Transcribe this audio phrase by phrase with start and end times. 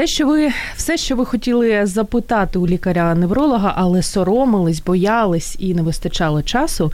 [0.00, 5.82] Все, що ви все, що ви хотіли запитати у лікаря-невролога, але соромились, боялись і не
[5.82, 6.92] вистачало часу,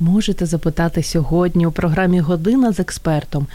[0.00, 3.46] можете запитати сьогодні у програмі Година з експертом.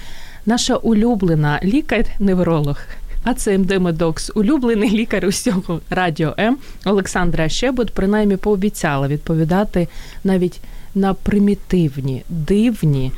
[0.46, 2.78] Наша улюблена лікар-невролог.
[3.24, 4.04] А це МД
[4.36, 9.88] улюблений лікар усього радіо М Олександра Щебут, принаймні пообіцяла відповідати
[10.24, 10.60] навіть
[10.96, 13.12] на примітивні, дивні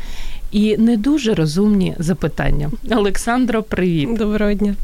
[0.53, 2.71] і не дуже розумні запитання.
[2.91, 4.17] Олександро, привіт.
[4.17, 4.75] Доброго дня.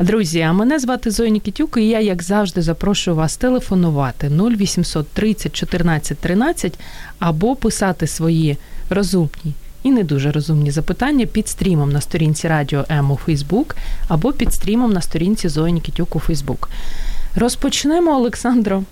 [0.00, 5.52] Друзі, а мене звати Зоя Нікітюк, і я, як завжди, запрошую вас телефонувати 0800 30
[5.52, 6.78] 14 13
[7.18, 8.56] або писати свої
[8.90, 13.76] розумні і не дуже розумні запитання під стрімом на сторінці Радіо М у Фейсбук
[14.08, 16.70] або під стрімом на сторінці Зої Нікітюк у Фейсбук.
[17.36, 18.82] Розпочнемо, Олександро,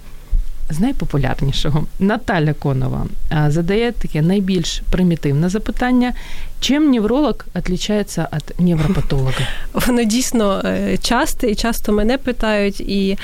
[0.71, 1.87] з найпопулярнішого.
[1.99, 3.07] Наталя Конова
[3.49, 6.13] задає таке найбільш примітивне запитання:
[6.61, 9.47] чим невролог відрізняється від невропатолога?
[9.87, 13.19] Воно дійсно е, часто і часто мене питають, і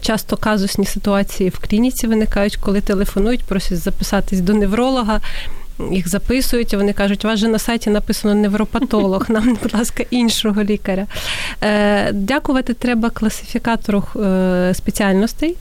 [0.00, 5.20] часто казусні ситуації в клініці виникають, коли телефонують, просять записатись до невролога.
[5.92, 10.62] Їх записують, вони кажуть, у вас же на сайті написано невропатолог, нам, будь ласка, іншого
[10.62, 11.06] лікаря.
[11.62, 15.56] Е, дякувати треба класифікатору е, спеціальностей.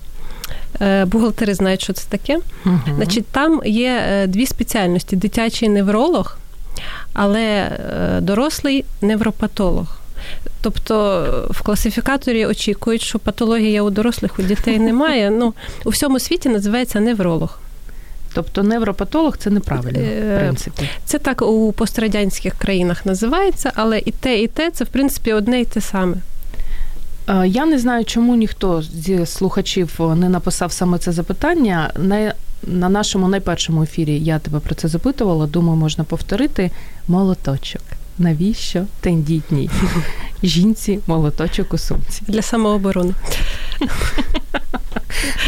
[0.81, 2.39] Е, бухгалтери знають, що це таке.
[2.65, 6.37] uh Значить, Там є дві спеціальності: дитячий невролог,
[7.13, 7.71] але
[8.21, 9.97] дорослий невропатолог.
[10.61, 15.31] Тобто в класифікаторі очікують, що патологія у дорослих у дітей немає.
[15.31, 15.53] Ну,
[15.86, 17.59] У всьому світі називається невролог.
[18.33, 20.89] Тобто невропатолог це неправильно, в принципі.
[21.05, 25.61] Це так у пострадянських країнах називається, але і те, і те це в принципі одне
[25.61, 26.17] і те саме.
[27.45, 31.92] Я не знаю, чому ніхто зі слухачів не написав саме це запитання.
[31.98, 32.33] На
[32.64, 35.48] на нашому найпершому ефірі я тебе про це запитувала.
[35.48, 36.71] Думаю, можна повторити
[37.08, 37.82] молоточок.
[38.20, 39.70] Навіщо тендітній
[40.43, 42.21] жінці молоточок у сумці?
[42.27, 43.14] Для самооборони.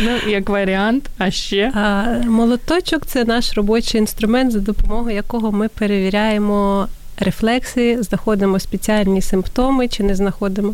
[0.03, 5.68] Ну, як варіант, а ще а, молоточок це наш робочий інструмент, за допомогою якого ми
[5.68, 6.88] перевіряємо
[7.19, 10.74] рефлекси, знаходимо спеціальні симптоми чи не знаходимо,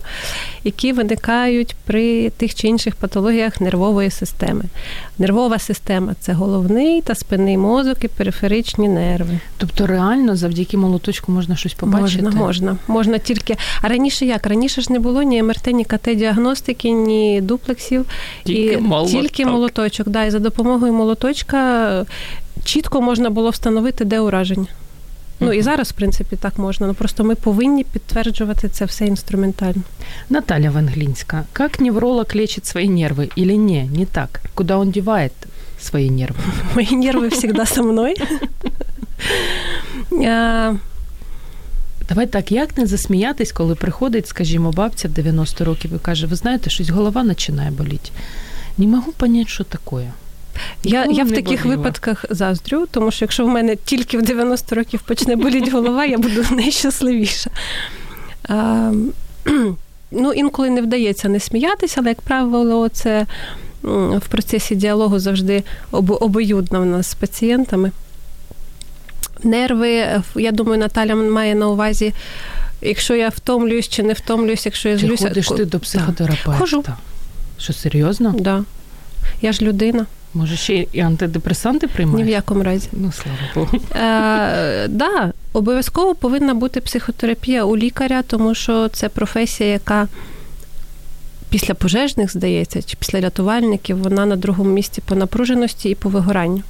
[0.64, 4.64] які виникають при тих чи інших патологіях нервової системи.
[5.20, 9.40] Нервова система це головний та спинний мозок і периферичні нерви.
[9.58, 12.24] Тобто, реально завдяки молоточку можна щось побачити?
[12.24, 12.78] Можна, можна.
[12.88, 13.58] Можна тільки.
[13.82, 14.48] А раніше як?
[14.48, 18.06] Раніше ж не було ні МРТ, ні КТ-діагностики, ні дуплексів.
[18.44, 19.22] Тільки і молоток.
[19.22, 20.10] Тільки молоточок.
[20.10, 22.06] Да, І за допомогою молоточка
[22.64, 24.68] чітко можна було встановити, де ураження.
[25.41, 26.87] Ну і зараз, в принципі, так можна.
[26.87, 29.83] Ну просто ми повинні підтверджувати це все інструментально.
[30.29, 34.41] Наталья Ванглинська, как невролог лечит свои нервы или не, не так?
[34.55, 35.33] Куда он девает
[35.81, 36.37] свои нервы?
[36.75, 38.15] Мои нервы всегда со мной.
[42.09, 46.37] Давай так, як не засміятись, коли приходить, скажімо, бабця в 90 років і каже, ви
[46.37, 48.11] знаєте, щось голова починає боліти.
[48.79, 50.13] Не можу зрозуміти, що таке.
[50.84, 51.78] Я я в таких боліла.
[51.78, 56.18] випадках заздрю, тому що якщо в мене тільки в 90 років почне боліти голова, я
[56.18, 57.50] буду найщасливіша.
[58.50, 58.92] А,
[60.12, 63.26] ну, Інколи не вдається не сміятися, але, як правило, це
[63.84, 67.92] в процесі діалогу завжди обоюдно в нас з пацієнтами.
[69.44, 72.14] Нерви, я думаю, Наталя має на увазі,
[72.82, 75.24] якщо я втомлююсь чи не втомлююсь, якщо я злюся.
[75.24, 76.60] Чи ходиш ти до психотерапевта?
[76.60, 76.84] Хожу.
[77.58, 78.34] Що, серйозно?
[78.34, 78.42] Так.
[78.42, 78.64] Да.
[79.42, 80.06] Я ж людина.
[80.36, 82.26] Може, ще і антидепресанти приймають?
[82.26, 82.90] Ні в якому разі.
[82.92, 83.78] Ну, слава Богу.
[83.96, 90.08] Е, да, обов'язково повинна бути психотерапія у лікаря, тому що це професія, яка
[91.50, 96.62] після пожежних, здається, чи після рятувальників, вона на другому місці по напруженості і по вигоранню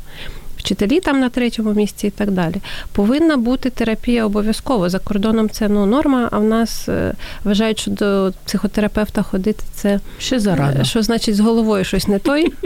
[0.65, 2.55] вчителі там на третьому місці і так далі.
[2.91, 4.89] Повинна бути терапія обов'язково.
[4.89, 7.13] За кордоном це ну, норма, а в нас е,
[7.43, 10.83] вважають, що до психотерапевта ходити це ще зарано.
[10.83, 12.53] Що значить з головою щось не той.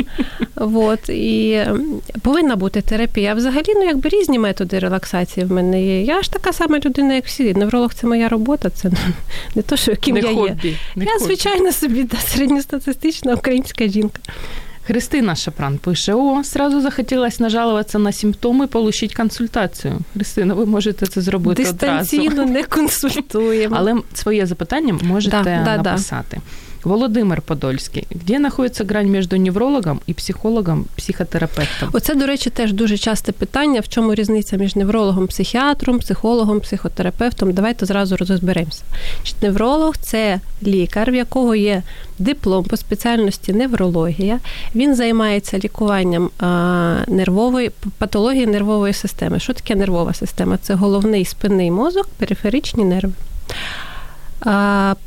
[0.56, 1.10] Вот.
[1.10, 1.62] І
[2.22, 3.32] повинна бути терапія.
[3.32, 6.02] А взагалі, ну якби різні методи релаксації в мене є.
[6.02, 7.54] Я ж така сама людина, як всі.
[7.54, 8.92] Невролог це моя робота, це
[9.56, 10.76] не то, що ким не я хобі, є.
[10.96, 11.26] Не я, хобі.
[11.26, 14.20] звичайно, собі середньостатистична українська жінка.
[14.90, 20.00] Христина Шапран пише: О, сразу захотілося нажалуватися на симптоми, получить консультацію.
[20.14, 22.54] Христина, ви можете це зробити Дистанційно одразу.
[22.54, 23.76] не консультуємо.
[23.80, 25.98] Але своє запитання можете Да, да, да.
[26.84, 31.90] Володимир Подольський, де знаходиться грань між неврологом і психологом, психотерапевтом?
[31.94, 37.54] Оце, до речі, теж дуже часте питання, в чому різниця між неврологом, психіатром, психологом, психотерапевтом.
[37.54, 38.84] Давайте зразу розберемося.
[39.42, 41.84] Невролог це лікар, в якого є
[42.20, 44.40] диплом по спеціальності неврологія.
[44.76, 46.30] Він займається лікуванням
[47.08, 49.40] нервової патології нервової системи.
[49.40, 50.58] Що таке нервова система?
[50.58, 53.14] Це головний спинний мозок, периферичні нерви.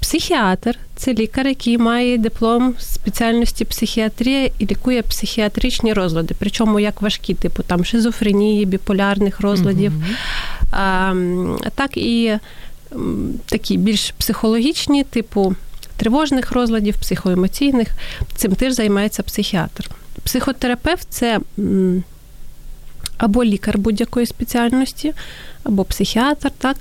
[0.01, 7.35] Психіатр це лікар, який має диплом спеціальності психіатрія і лікує психіатричні розлади, причому як важкі,
[7.35, 10.05] типу там шизофренії, біполярних розладів, Мгм.
[10.71, 11.15] а,
[11.75, 12.39] так і
[13.47, 15.55] такі більш психологічні, типу
[15.97, 17.89] тривожних розладів, психоемоційних.
[18.37, 19.91] Цим теж займається психіатр.
[20.25, 22.05] Психотерапевт це м,
[23.19, 25.13] або лікар будь-якої спеціальності,
[25.65, 26.77] або психіатр, так,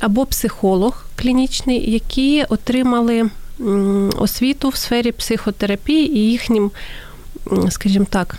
[0.00, 3.30] або психолог клінічний, які отримали
[4.16, 6.70] освіту в сфері психотерапії і їхнім,
[7.70, 8.38] скажімо так,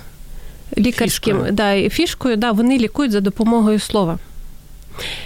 [0.77, 1.51] лікарським Фішкою.
[1.51, 4.19] Да, фішкою, да, вони лікують за допомогою слова.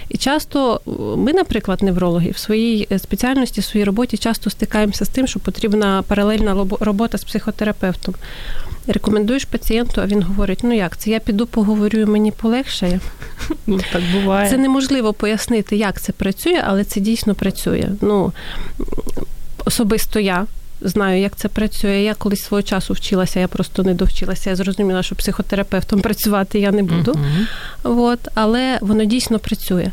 [0.08, 5.04] І часто е, ми, наприклад, неврологи, в своїй е, спеціальності, в своїй роботі часто стикаємося
[5.04, 8.14] з тим, що потрібна паралельна робота з психотерапевтом.
[8.86, 11.10] Рекомендуєш пацієнту, а він говорить: ну як це?
[11.10, 13.00] Я піду поговорю, мені полегшає.
[13.66, 14.50] Ну, так буває.
[14.50, 17.88] Це неможливо пояснити, як це працює, але це дійсно працює.
[18.00, 18.32] Ну
[19.64, 20.46] особисто я.
[20.80, 22.00] Знаю, як це працює.
[22.00, 24.50] Я колись свого часу вчилася, я просто не довчилася.
[24.50, 27.14] Я зрозуміла, що психотерапевтом працювати я не буду.
[27.14, 27.46] Мгм.
[27.82, 29.90] От, але воно дійсно працює.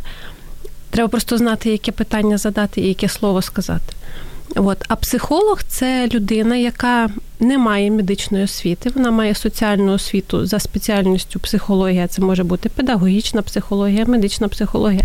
[0.89, 3.93] Треба просто знати, яке питання задати і яке слово сказати.
[4.55, 4.77] От.
[4.87, 7.09] А психолог це людина, яка
[7.39, 12.07] не має медичної освіти, вона має соціальну освіту за спеціальністю психологія.
[12.07, 15.03] Це може бути педагогічна психологія, медична психологія.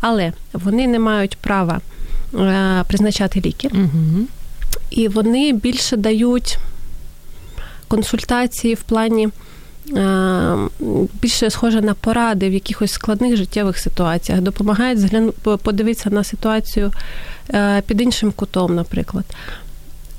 [0.00, 1.80] Але вони не мають права
[2.34, 3.68] е, призначати ліки.
[3.72, 4.28] Мгм.
[4.90, 6.58] І вони більше дають
[7.88, 9.28] консультації в плані.
[9.96, 10.56] е,
[11.22, 16.92] Більше схоже на поради в якихось складних життєвих ситуаціях, допомагають згляну подивитися на ситуацію
[17.50, 19.24] е, під іншим кутом, наприклад.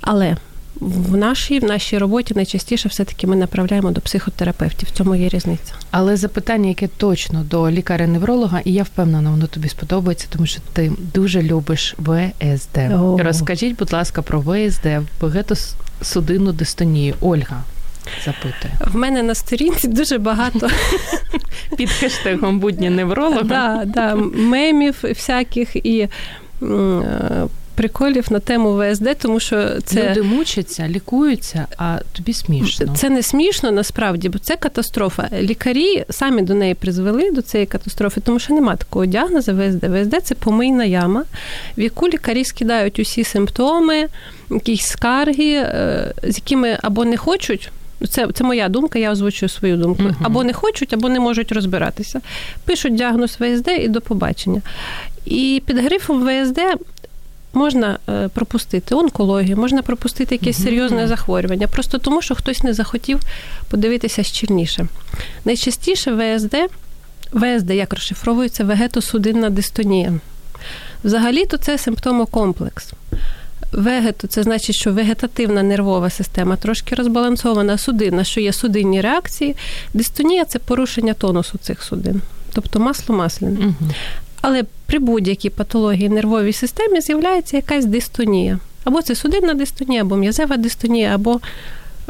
[0.02, 0.38] Але
[0.80, 4.90] в нашій в нашій роботі найчастіше все-таки ми направляємо до психотерапевтів.
[4.90, 5.74] В цьому є різниця.
[5.92, 10.92] Але запитання, яке точно до лікаря-невролога, і я впевнена, воно тобі сподобається, тому що ти
[11.14, 12.78] дуже любиш ВСД.
[12.78, 13.18] О.
[13.24, 14.88] Розкажіть, будь ласка, про ВСД,
[15.22, 17.16] багатосудинну дистонію.
[17.22, 17.64] Ольга
[18.26, 18.74] запитує.
[18.94, 20.70] В мене на сторінці дуже багато
[21.78, 23.44] Під хештегом будні невролога.
[23.44, 26.08] да, да, мемів всяких і
[26.62, 27.48] е,
[27.80, 30.10] приколів на тему ВСД, тому що це.
[30.10, 32.96] Люди мучаться, лікуються, а тобі смішно.
[32.96, 35.30] Це не смішно насправді, бо це катастрофа.
[35.42, 39.84] Лікарі самі до неї призвели до цієї катастрофи, тому що нема такого діагнозу ВСД.
[39.84, 41.24] ВСД це помийна яма,
[41.78, 44.08] в яку лікарі скидають усі симптоми,
[44.52, 47.72] якісь скарги, е, з якими або не хочуть.
[48.10, 50.04] Це, це моя думка, я озвучую свою думку.
[50.04, 50.16] Мгм.
[50.22, 52.22] Або не хочуть, або не можуть розбиратися.
[52.66, 54.62] Пишуть діагноз ВСД і до побачення.
[55.26, 56.60] І під грифом ВСД
[57.54, 63.20] можна е, пропустити онкологію, можна пропустити якесь серйозне захворювання, просто тому, що хтось не захотів
[63.70, 64.88] подивитися щільніше.
[65.46, 66.56] Найчастіше ВСД,
[67.34, 70.14] ВСД як розшифровується вегетосудинна дистонія.
[71.04, 72.94] Взагалі-то це симптомокомплекс.
[73.72, 79.56] Вегето це значить, що вегетативна нервова система трошки розбалансована судинна, що є судинні реакції.
[79.94, 82.22] Дистонія це порушення тонусу цих судин,
[82.54, 83.60] тобто масло масляне.
[83.60, 83.76] Мгм.
[84.42, 88.60] Але при будь-якій патології нервовій системі з'являється якась дистонія.
[88.84, 91.40] Або це судинна дистонія, або м'язева дистонія, або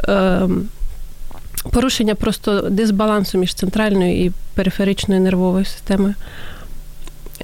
[0.08, 0.48] е,
[1.72, 6.14] порушення просто дисбалансу між центральною і периферичною нервовою системою.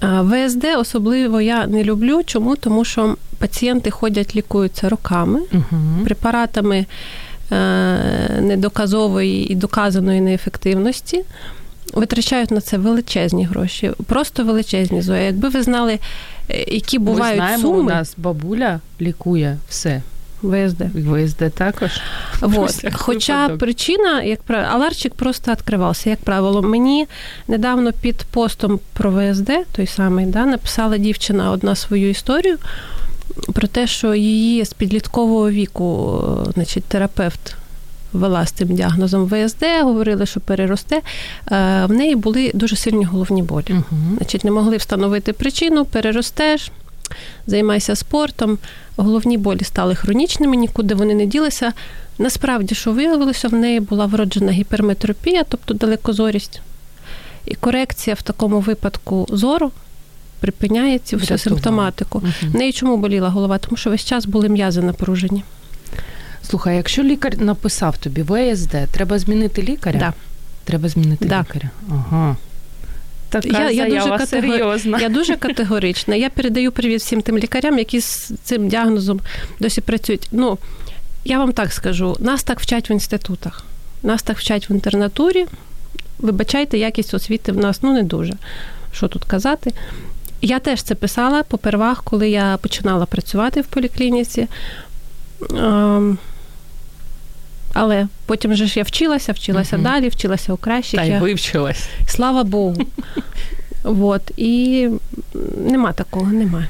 [0.01, 2.23] А ВСД особливо я не люблю.
[2.27, 2.57] Чому?
[2.57, 6.01] Тому що пацієнти ходять, лікуються роками Мгм.
[6.05, 6.87] препаратами
[7.53, 7.59] е,
[8.41, 11.25] недоказової і доказаної неефективності.
[11.95, 15.21] Витрачають на це величезні гроші, просто величезні Зоя.
[15.21, 15.99] Якби ви знали,
[16.51, 20.03] е, які бувають Ми знаємо, суми у нас бабуля лікує все.
[20.43, 20.83] ВСД.
[20.95, 21.91] ВСД також.
[22.41, 22.85] Вот.
[22.93, 23.59] Хоча випадок.
[23.59, 26.11] причина, як правило, аларчик просто відкривався.
[26.11, 27.07] Як правило, мені
[27.49, 32.59] недавно під постом про ВСД, той самий, да, написала дівчина одна свою історію
[33.53, 37.57] про те, що її з підліткового віку, е, значить, терапевт.
[38.13, 40.97] Вела з цим діагнозом ВСД, говорили, що переросте.
[40.97, 41.03] Е,
[41.87, 43.67] В неї були дуже сильні головні болі.
[43.69, 44.15] Мгм.
[44.17, 46.71] Значить, не могли встановити причину, переростеш,
[47.47, 48.59] займайся спортом.
[48.97, 51.73] Головні болі стали хронічними, нікуди вони не ділися.
[52.19, 56.61] Насправді, що виявилося, в неї була вроджена гіперметропія, тобто далекозорість.
[57.45, 59.71] І корекція в такому випадку зору
[60.41, 62.23] припиняє цю всю симптоматику.
[62.43, 63.59] В неї чому боліла голова?
[63.59, 65.45] Тому що весь час були м'язи напружені.
[66.49, 69.99] Слухай, якщо лікар написав тобі ВСД, треба змінити лікаря?
[69.99, 70.13] Да.
[70.65, 71.41] Треба змінити Да.
[71.41, 71.71] лікаря.
[71.91, 72.37] Ага.
[73.29, 74.99] Така Я- я дуже категор- серйозна.
[75.01, 76.15] Я дуже категорична.
[76.17, 79.21] Я передаю привіт всім тим лікарям, які з цим діагнозом
[79.61, 80.29] досі працюють.
[80.33, 80.59] Ну,
[81.25, 83.65] я вам так скажу: нас так вчать в інститутах,
[84.03, 85.47] нас так вчать в інтернатурі.
[86.19, 88.35] Вибачайте, якість освіти в нас ну не дуже.
[88.93, 89.73] Що тут казати?
[90.43, 94.47] Я теж це писала попервах, коли я починала працювати в поліклініці.
[97.79, 99.85] Але потім же ж я вчилася, вчилася Мгм.
[99.85, 101.01] далі, вчилася у кращих.
[101.01, 101.89] Та й вивчилась.
[102.07, 102.77] Слава Богу.
[103.83, 104.23] Вот.
[104.37, 104.89] І
[105.71, 106.69] нема такого, немає.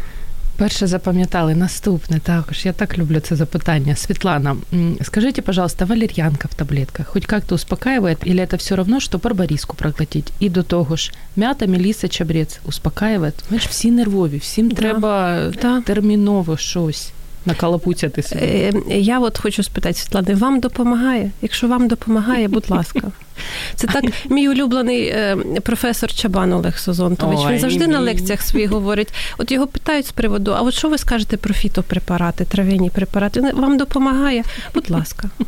[0.57, 2.67] Перше запам'ятали, наступне також.
[2.67, 3.97] Я так люблю це запитання.
[3.97, 9.19] Світлана, м, скажите, пожалуйста, валерьянка в таблетках хоть как-то успокаивает, или это все равно, що
[9.19, 10.33] барбариску проглотить?
[10.41, 13.35] І до того ж, м'ята, меліса, чабрець успокаивает.
[13.51, 14.77] Ми ж всі нервові, всім Да.
[14.77, 15.81] треба Да.
[15.81, 17.13] терміново щось
[17.47, 18.43] накалапуцяти собі.
[18.43, 21.31] Е, Я от хочу спитати, Світлани, вам допомагає?
[21.43, 23.01] Якщо вам допомагає, будь ласка.
[23.75, 27.39] Це так мій улюблений е, професор Чабан Олег Созонтович.
[27.43, 29.15] Ой, Він завжди на лекціях своїх говорить.
[29.39, 33.41] От його питають з приводу: а от що ви скажете про фітопрепарати, трав'яні препарати?
[33.41, 34.43] Вам допомагає?
[34.75, 35.31] Будь ласка.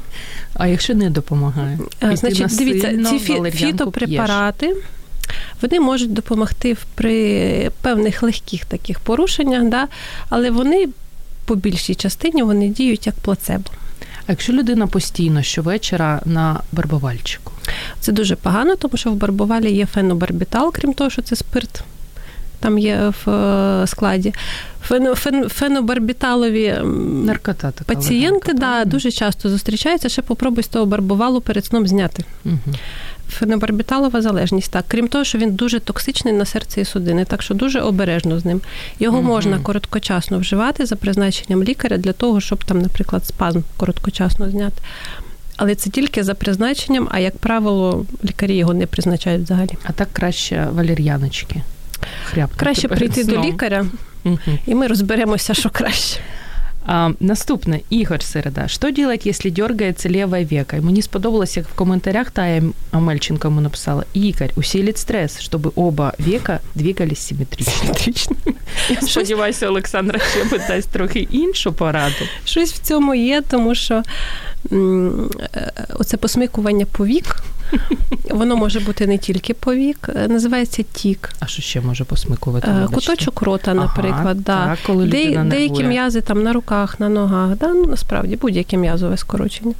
[0.54, 1.78] А якщо не допомагає?
[2.00, 4.76] А, Значить, дивіться, ці фі- фітопрепарати.
[5.62, 9.88] Вони можуть допомогти при певних легких таких порушеннях, да?
[10.28, 10.88] але вони
[11.48, 13.70] по більшій частині вони діють як плацебо.
[14.26, 17.52] А якщо людина постійно щовечора на барбовальчику?
[18.00, 21.84] Це дуже погано, тому що в барбувалі є фенобарбітал, крім того, що це спирт.
[22.60, 24.34] Там є в е, складі.
[24.82, 26.74] Фено, фен, фенобарбіталові
[27.24, 27.94] Наркота така.
[27.94, 30.08] пацієнти легенька, да, дуже часто зустрічаються.
[30.08, 32.24] Ще попробуй з того барбувалу перед сном зняти.
[32.44, 32.74] Мгм.
[33.28, 34.84] Фенобарбіталова залежність, так.
[34.88, 38.44] Крім того, що він дуже токсичний на серце і судини, так що дуже обережно з
[38.44, 38.60] ним.
[39.00, 39.26] Його Мгм.
[39.26, 44.82] можна короткочасно вживати за призначенням лікаря для того, щоб там, наприклад, спазм короткочасно зняти.
[45.56, 49.70] Але це тільки за призначенням, а як правило, лікарі його не призначають взагалі.
[49.84, 51.62] А так краще валер'яночки.
[52.24, 53.44] Хряпнути Краще прийти до сном.
[53.46, 53.86] лікаря,
[54.24, 54.38] Мгм.
[54.66, 56.20] і ми розберемося, що краще.
[56.90, 58.68] А, наступне, Ігор Середа.
[58.68, 60.76] Що делать, якщо дергається ліве веко?
[60.76, 66.12] Йому не сподобалось, як в коментарях Тая Амельченко йому написала, Ігор, усилить стрес, щоб оба
[66.18, 67.94] века двигались симметрично.
[68.90, 72.24] Я сподіваюся, Олександра ще дасть трохи іншу пораду.
[72.44, 74.02] Щось в цьому є, тому що
[74.72, 74.76] е,
[75.98, 77.36] оце посмикування повік,
[78.30, 81.30] воно може бути не тільки повік, е, називається тік.
[81.40, 82.70] А що ще може посмикувати?
[82.70, 82.86] Е?
[82.94, 84.42] Куточок рота, Ага, наприклад.
[84.42, 84.66] да.
[84.66, 87.68] так, коли Де, деякі м'язи там на руках, на ногах, да?
[87.68, 89.74] ну, насправді будь-яке м'язове скорочення.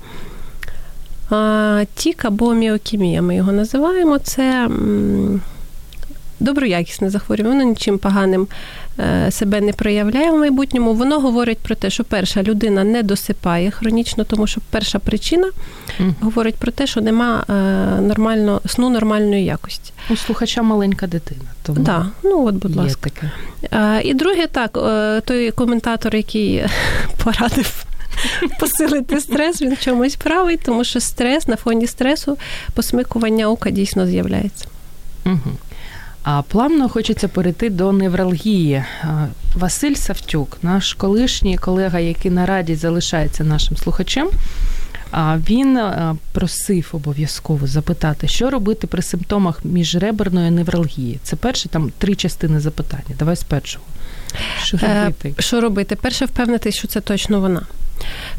[1.30, 4.18] А, тік або міокімія, ми його називаємо.
[4.18, 4.68] Це
[6.40, 8.46] доброякісне захворювання, воно нічим поганим
[9.30, 10.94] себе не проявляє в майбутньому.
[10.94, 15.50] Воно говорить про те, що перша людина не досипає хронічно, тому що перша причина
[16.20, 17.52] говорить про те, що нема е,
[18.00, 19.92] нормально, сну нормальної якості.
[20.10, 21.44] У слухача маленька дитина.
[21.62, 23.10] Тому Да, ну от, будь ласка.
[23.10, 23.30] таке.
[24.08, 26.64] І друге, так, е, той коментатор, який
[27.24, 27.84] порадив
[28.60, 32.38] посилити стрес, він чомусь правий, тому що стрес на фоні стресу
[32.74, 34.66] посмикування ока дійсно з'являється.
[35.26, 35.50] Угу.
[36.30, 38.84] А плавно хочеться перейти до невралгії.
[39.54, 44.30] Василь Савтюк, наш колишній колега, який на раді залишається нашим слухачем.
[45.48, 45.80] Він
[46.32, 51.18] просив обов'язково запитати, що робити при симптомах міжреберної невралгії.
[51.22, 53.14] Це перші там три частини запитання.
[53.18, 53.84] Давай з першого.
[54.62, 55.34] Що Е, робити?
[55.38, 55.96] Що робити?
[55.96, 57.62] Перше, впевнитись, що це точно вона.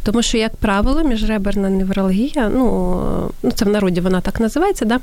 [0.04, 5.00] Тому що, як правило, міжреберна невралгія, ну, ну це в народі вона так називається, да?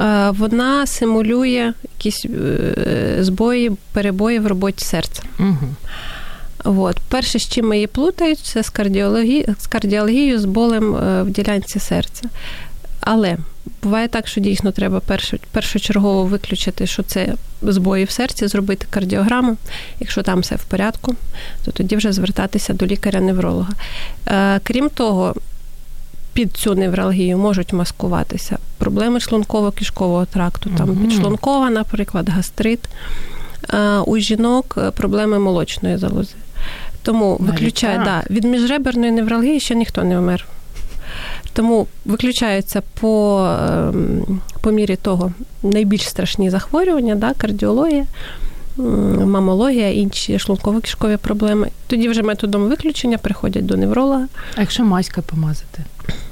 [0.00, 5.22] е, вона симулює якісь е, збої, перебої в роботі серця.
[5.38, 5.68] Угу.
[6.64, 6.96] От.
[7.08, 9.46] Перше, з чим її плутають, це з, кардіологі...
[9.58, 12.22] з кардіологією, з болем е, в ділянці серця.
[13.04, 13.36] Але
[13.82, 15.00] буває так, що дійсно треба
[15.52, 19.56] першочергово виключити, що це збої в серці, зробити кардіограму.
[20.00, 21.14] Якщо там все в порядку,
[21.64, 23.72] то тоді вже звертатися до лікаря-невролога.
[24.26, 25.34] Е, крім того,
[26.32, 30.98] під цю невралгію можуть маскуватися проблеми шлунково-кишкового тракту, там Мгм.
[30.98, 32.80] підшлункова, наприклад, гастрит.
[33.74, 36.34] Е, У жінок е, проблеми молочної залози.
[37.02, 40.46] Тому виключає да, від міжреберної невралгії ще ніхто не вмер.
[41.52, 48.06] Тому виключаються по, ем, по мірі того найбільш страшні захворювання, да, кардіологія.
[49.26, 51.68] мамологія, інші шлунково-кишкові проблеми.
[51.86, 54.26] Тоді вже методом виключення приходять до невролога.
[54.56, 55.82] А якщо маською помазати,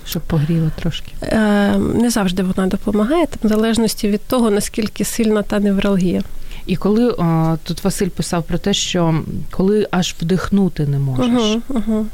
[0.07, 1.13] щоб погріло трошки?
[1.23, 6.23] Е, Не завжди вона допомагає, там в залежності від того, наскільки сильна та невралгія.
[6.67, 11.63] І коли а, тут Василь писав про те, що коли аж вдихнути не можеш, Угу,
[11.69, 12.07] угу.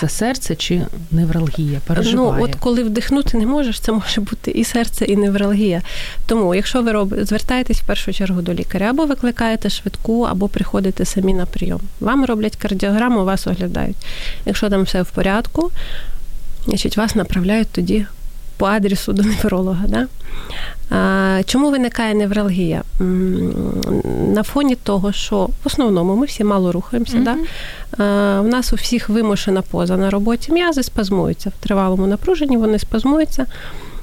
[0.00, 1.80] це серце чи невралгія?
[1.86, 2.38] Переживає.
[2.38, 5.82] Ну, от коли вдихнути не можеш, це може бути і серце, і невралгія.
[6.26, 11.04] Тому, якщо ви робите, звертаєтесь в першу чергу до лікаря, або викликаєте швидку, або приходите
[11.04, 11.80] самі на прийом.
[12.00, 13.96] Вам роблять кардіограму, вас оглядають.
[14.46, 15.70] Якщо там все в порядку,
[16.66, 18.06] значить вас направляють тоді
[18.58, 19.84] по адресу до невролога.
[19.88, 20.06] Да?
[20.90, 22.82] А, Чому виникає невралгія?
[24.34, 27.16] На фоні того, що в основному ми всі мало рухаємося.
[27.16, 27.24] Mm-hmm.
[27.24, 28.04] Да?
[28.04, 30.52] А, в нас у всіх вимушена поза на роботі.
[30.52, 33.46] М'язи спазмуються в тривалому напруженні, вони спазмуються.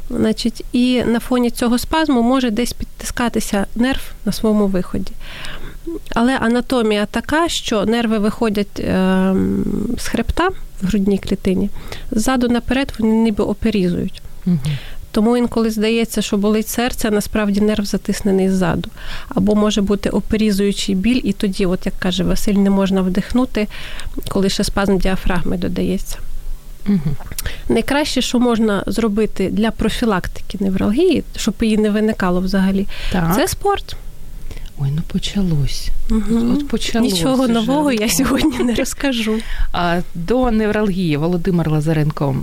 [0.09, 5.11] Значить, І на фоні цього спазму може десь підтискатися нерв на своєму виході.
[6.13, 9.35] Але анатомія така, що нерви виходять е,
[9.97, 10.49] з хребта
[10.81, 11.69] в грудній клітині,
[12.11, 14.21] ззаду наперед вони ніби оперізують.
[14.47, 14.59] Угу.
[15.11, 18.89] Тому інколи здається, що болить серце, а насправді нерв затиснений ззаду.
[19.29, 23.67] Або може бути оперізуючий біль, і тоді, от як каже Василь, не можна вдихнути,
[24.29, 26.17] коли ще спазм діафрагми додається.
[26.87, 27.15] Угу.
[27.69, 33.35] Найкраще, що можна зробити для профілактики невралгії, щоб її не виникало взагалі, так.
[33.35, 33.95] це спорт.
[34.79, 35.89] Ой, ну почалось.
[36.11, 36.53] Угу.
[36.53, 37.53] От почалось Нічого вже.
[37.53, 39.39] нового я сьогодні не розкажу.
[39.71, 42.35] А до невралгії Володимир Лазаренко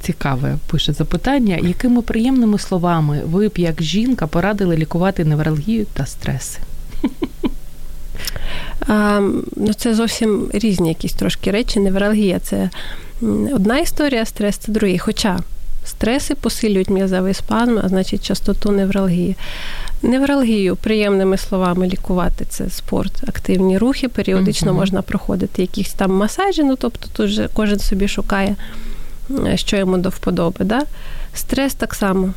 [0.00, 6.58] цікаве пише запитання, якими приємними словами ви б як жінка порадили лікувати невралгію та стреси?
[8.86, 9.20] А,
[9.56, 11.80] ну, Це зовсім різні якісь трошки речі.
[11.80, 12.70] Невралгія це
[13.54, 14.98] одна історія, стрес це друга.
[14.98, 15.38] Хоча
[15.98, 19.36] стреси посилюють м'язовий спазм, а значить частоту невралгії.
[20.02, 24.08] Невралгію приємними словами лікувати це спорт, активні рухи.
[24.08, 24.76] Періодично uh-huh.
[24.76, 28.56] можна проходити якісь там масажі, ну тобто тут же кожен собі шукає,
[29.46, 30.64] е, що йому до вподоби.
[30.64, 30.82] Да?
[31.34, 32.34] Стрес так само.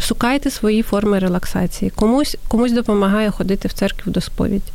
[0.00, 1.90] Шукайте свої форми релаксації.
[1.90, 4.72] Комусь комусь допомагає ходити в церкву до сповідь.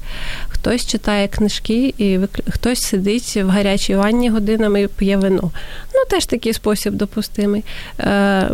[0.47, 5.51] Хтось читає книжки, і хтось сидить в гарячій ванні годинами і п'є вино.
[5.93, 7.63] Ну, теж такий спосіб допустимий.
[7.99, 8.49] Е,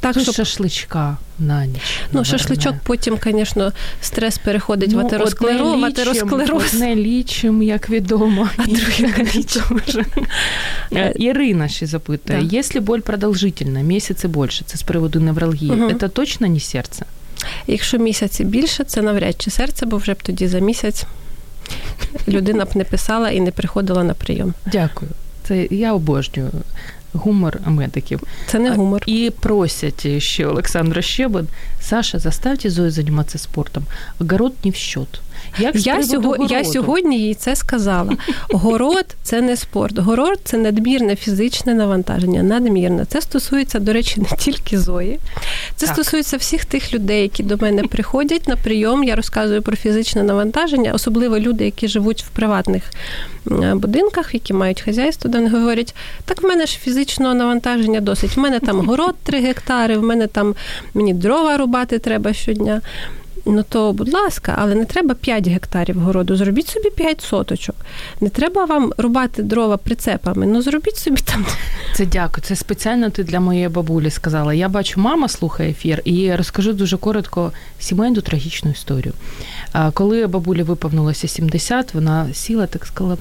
[0.00, 0.34] так, щоб...
[0.34, 1.76] шашличка на ніч.
[1.76, 2.24] Ну, наверное.
[2.24, 3.72] шашличок потім, звісно,
[4.02, 5.72] стрес переходить ну, в атеросклероз.
[5.72, 6.74] Одне атеросклероз.
[6.74, 9.80] Одне лічим, як відомо, а друге лічим.
[11.16, 12.56] Ірина ще запитує, да.
[12.56, 15.92] якщо боль продовжительна, місяці більше, це з приводу невралгії, угу.
[16.00, 17.04] це точно не серце?
[17.66, 21.04] Якщо місяці більше, це навряд чи серце, бо вже б тоді за місяць
[22.28, 24.54] людина б не писала і не приходила на прийом.
[24.66, 25.10] Дякую.
[25.48, 26.50] Це я обожнюю
[27.14, 28.20] гумор медиків.
[28.46, 29.02] Це не гумор.
[29.06, 31.44] І просять ще Олександра Щебет,
[31.80, 33.84] Саша, заставте Зою займатися спортом.
[34.20, 35.20] Огород не в счет.
[35.58, 38.16] Як я, сього, я сьогодні їй це сказала.
[38.50, 39.98] Город це не спорт.
[39.98, 42.42] Город це надмірне фізичне навантаження.
[42.42, 43.04] Надмірне.
[43.04, 45.18] Це стосується, до речі, не тільки Зої.
[45.76, 45.94] Це так.
[45.94, 49.04] стосується всіх тих людей, які до мене приходять на прийом.
[49.04, 52.82] Я розказую про фізичне навантаження, особливо люди, які живуть в приватних
[53.74, 55.94] будинках, які мають хазяйство, де вони говорять,
[56.24, 58.36] так в мене ж фізичного навантаження досить.
[58.36, 60.54] В мене там город 3 гектари, в мене там
[60.94, 62.80] мені дрова рубати треба щодня
[63.46, 66.36] ну то, будь ласка, але не треба 5 гектарів городу.
[66.36, 67.76] Зробіть собі 5 соточок.
[68.20, 70.46] Не треба вам рубати дрова прицепами.
[70.46, 71.46] Ну зробіть собі там.
[71.94, 72.42] Це дякую.
[72.42, 74.54] Це спеціально ти для моєї бабулі сказала.
[74.54, 79.12] Я бачу, мама слухає ефір, і розкажу дуже коротко сімейну трагічну історію.
[79.92, 83.16] Коли бабулі виповнилося 70, вона сіла так сказала.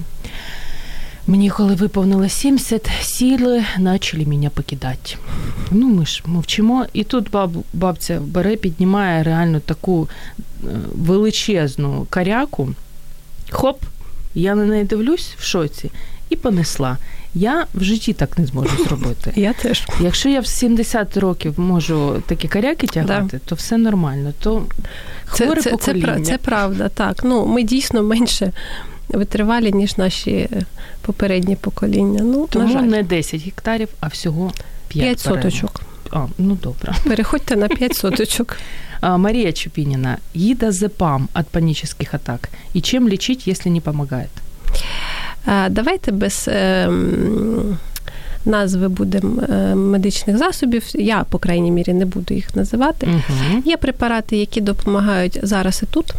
[1.28, 5.16] Мені, коли виповнило 70, сіли, почали мене покидати.
[5.72, 6.86] Ну, ми ж мовчимо.
[6.94, 10.10] І тут баб, бабця бере, піднімає реально таку
[10.64, 12.70] е, величезну каряку.
[13.52, 13.82] Хоп,
[14.36, 15.92] я на неї дивлюсь в шоці
[16.30, 16.98] і понесла.
[17.36, 19.34] Я в житті так не зможу зробити.
[19.36, 19.88] Я теж.
[20.00, 23.40] Якщо я в 70 років можу такі каряки тягати, да.
[23.46, 24.34] то все нормально.
[24.40, 24.66] То
[25.26, 26.20] хворе це, це, покоління.
[26.20, 27.24] Це, це правда, так.
[27.24, 28.52] Ну, Ми дійсно менше
[29.10, 30.50] витривалі, ніж наші
[31.02, 32.20] попередні покоління.
[32.24, 32.84] Ну, Тому на жаль.
[32.84, 34.52] не 10 гектарів, а всього
[34.88, 35.82] 5, 5 соточок.
[36.12, 36.94] А, ну добре.
[37.04, 38.58] Переходьте на 5 соточок.
[39.02, 40.18] Мария Чупинина.
[40.34, 42.50] Едазепам от панических атак.
[42.76, 44.30] И чем лечить, если не помогает?
[45.70, 46.90] Давайте без е,
[48.46, 50.84] назви будемо е, медичних засобів.
[50.94, 53.08] Я, по крайній мірі, не буду їх називати.
[53.08, 53.62] Угу.
[53.66, 56.14] Є препарати, які допомагають зараз і тут.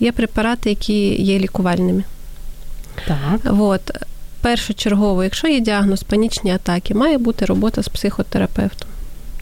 [0.00, 2.04] Є препарати, які є лікувальними.
[3.06, 3.54] Так.
[3.58, 3.90] От.
[4.40, 8.88] Першочергово, якщо є діагноз панічні атаки, має бути робота з психотерапевтом.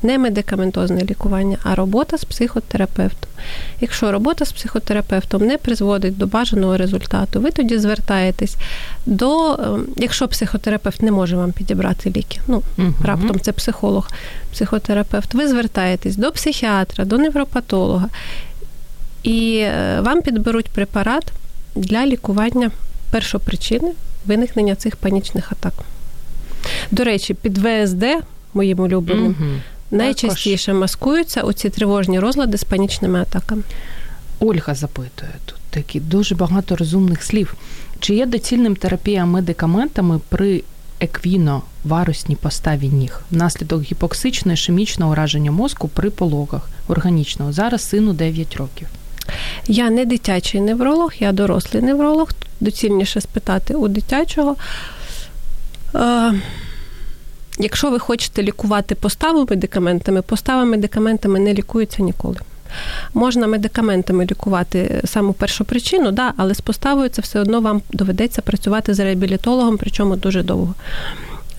[0.02, 3.30] не медикаментозне лікування, а робота з психотерапевтом.
[3.80, 8.56] Якщо робота з психотерапевтом не призводить до бажаного результату, ви тоді звертаєтесь
[9.06, 12.94] до, ем, якщо психотерапевт не може вам підібрати ліки, ну угу.
[13.04, 14.10] раптом це психолог,
[14.52, 18.08] психотерапевт, ви звертаєтесь до психіатра, до невропатолога,
[19.22, 21.32] і е, вам підберуть препарат
[21.74, 22.70] для лікування
[23.10, 23.92] першопричини
[24.26, 25.72] виникнення цих панічних атак.
[26.90, 28.04] До речі, під ВСД,
[28.54, 29.50] моїм улюбленим, угу.
[29.90, 30.80] найчастіше Також.
[30.80, 33.62] маскуються оці тривожні розлади з панічними атаками.
[34.40, 37.54] Ольга запитує тут такі дуже багато розумних слів.
[38.00, 40.62] Чи є доцільним терапія медикаментами при
[41.00, 47.52] еквіно-варусній поставі ніг внаслідок гіпоксичного ішемічного ураження мозку при пологах органічного?
[47.52, 48.88] Зараз сину 9 років.
[49.66, 52.28] Я не дитячий невролог, я дорослий невролог.
[52.60, 54.56] Доцільніше спитати у дитячого.
[55.94, 56.34] Е,
[57.58, 62.36] якщо ви хочете лікувати поставу медикаментами, постава медикаментами не лікується ніколи.
[63.14, 68.42] Можна медикаментами лікувати саму першу причину, да, але з поставою це все одно вам доведеться
[68.42, 70.74] працювати з реабілітологом, причому дуже довго.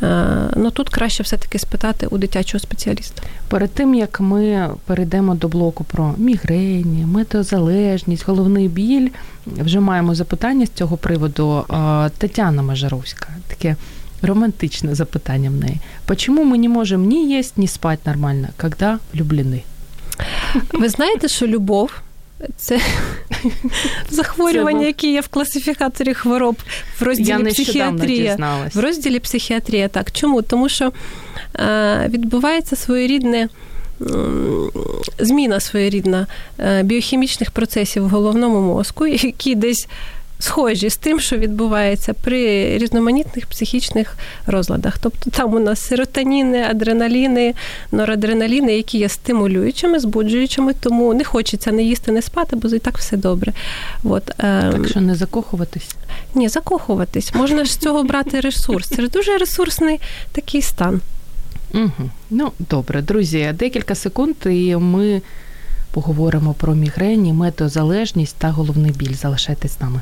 [0.03, 3.23] Е, ну тут краще все-таки спитати у дитячого спеціаліста.
[3.47, 9.09] Перед тим як ми перейдемо до блоку про мігрені, метеозалежність, головний біль,
[9.47, 11.65] вже маємо запитання з цього приводу.
[11.69, 13.75] Е, Тетяна Мажаровська, таке
[14.21, 15.77] романтичне запитання в неї.
[16.05, 19.63] Почему ми не можемо ні їсти, ні спати нормально, коли влюблені?
[20.73, 21.91] Ви знаєте, що любов
[22.58, 22.80] це
[24.10, 26.56] захворювання, які є в класифікаторі хвороб
[26.99, 28.60] в розділі Я психіатрія.
[28.73, 29.88] В розділі психіатрія.
[29.88, 30.12] Так.
[30.12, 30.41] Чому?
[30.41, 30.91] Тому що
[31.56, 33.49] е, відбувається своєрідне.
[35.19, 36.28] Зміна своєрідна
[36.60, 39.88] е, біохімічних процесів в головному мозку, які десь
[40.39, 44.97] схожі з тим, що відбувається при різноманітних психічних розладах.
[44.97, 47.54] Тобто там у нас серотоніни, адреналіни,
[47.91, 52.97] норадреналіни, які є стимулюючими, збуджуючими, тому не хочеться не їсти, не спати, бо і так
[52.97, 53.54] все добре.
[54.04, 55.95] От, ем, Так що не закохуватись?
[56.36, 57.34] Ні, закохуватись.
[57.36, 58.88] Можна ж з цього брати ресурс.
[58.88, 59.99] Це ж дуже ресурсний
[60.32, 61.02] такий стан.
[61.73, 62.10] Угу.
[62.30, 65.21] Ну, добре, друзі, декілька секунд, і ми
[65.91, 69.13] поговоримо про мігрені, метеозалежність та головний біль.
[69.13, 70.02] Залишайтесь з нами.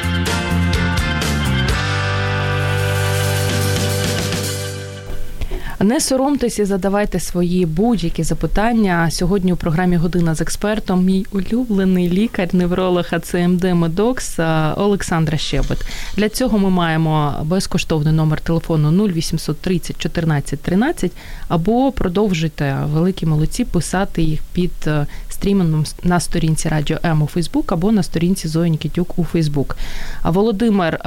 [5.83, 9.11] Не соромтесь і задавайте свої будь-які запитання.
[9.11, 14.39] Сьогодні у програмі Година з експертом мій улюблений лікар-невролог АЦМД Медокс
[14.77, 15.85] Олександра Щебет.
[16.17, 21.11] Для цього ми маємо безкоштовний номер телефону 0800 30 14 13
[21.47, 27.71] або продовжуйте великі молодці писати їх під е, стрімінгом на сторінці Радіо М у Фейсбук
[27.71, 29.77] або на сторінці Зої Нікітюк у Фейсбук.
[30.21, 30.99] А Володимир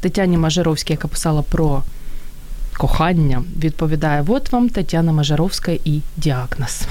[0.00, 1.82] Тетяні Мажаровській, яка писала про
[2.79, 6.81] кохання, відповідає: от вам Тетяна Мажаровська і діагноз.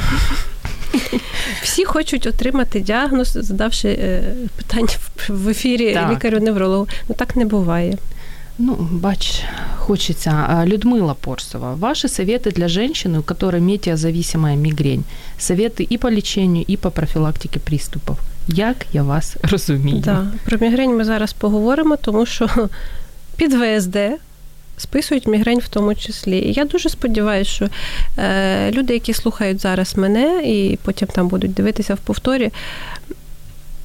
[1.63, 4.23] Всі хочуть отримати діагноз, задавши е,
[4.57, 4.89] питання
[5.29, 6.89] в ефірі лікарю-неврологу.
[7.09, 7.99] Ну так не буває.
[8.59, 9.43] Ну, бач,
[9.79, 10.63] хочется.
[10.65, 15.05] Людмила Порсова, ваши советы для женщины, у которой метеозависимая мигрень.
[15.39, 18.17] Советы и по лечению, и по профілактиці приступів.
[18.49, 20.03] Як я вас розумію?
[20.05, 20.27] Да.
[20.45, 22.49] Про мігрень ми зараз поговоримо, тому що
[23.37, 23.97] під ВСД
[24.80, 26.38] списують мігрень в тому числі.
[26.38, 27.70] І я дуже сподіваюся, що
[28.18, 32.52] е, люди, які слухають зараз мене і потім там будуть дивитися в повторі,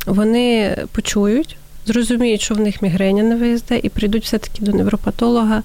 [0.06, 5.62] вони почують, зрозуміють, що в них мігрень не ВСД, і прийдуть все-таки до невропатолога.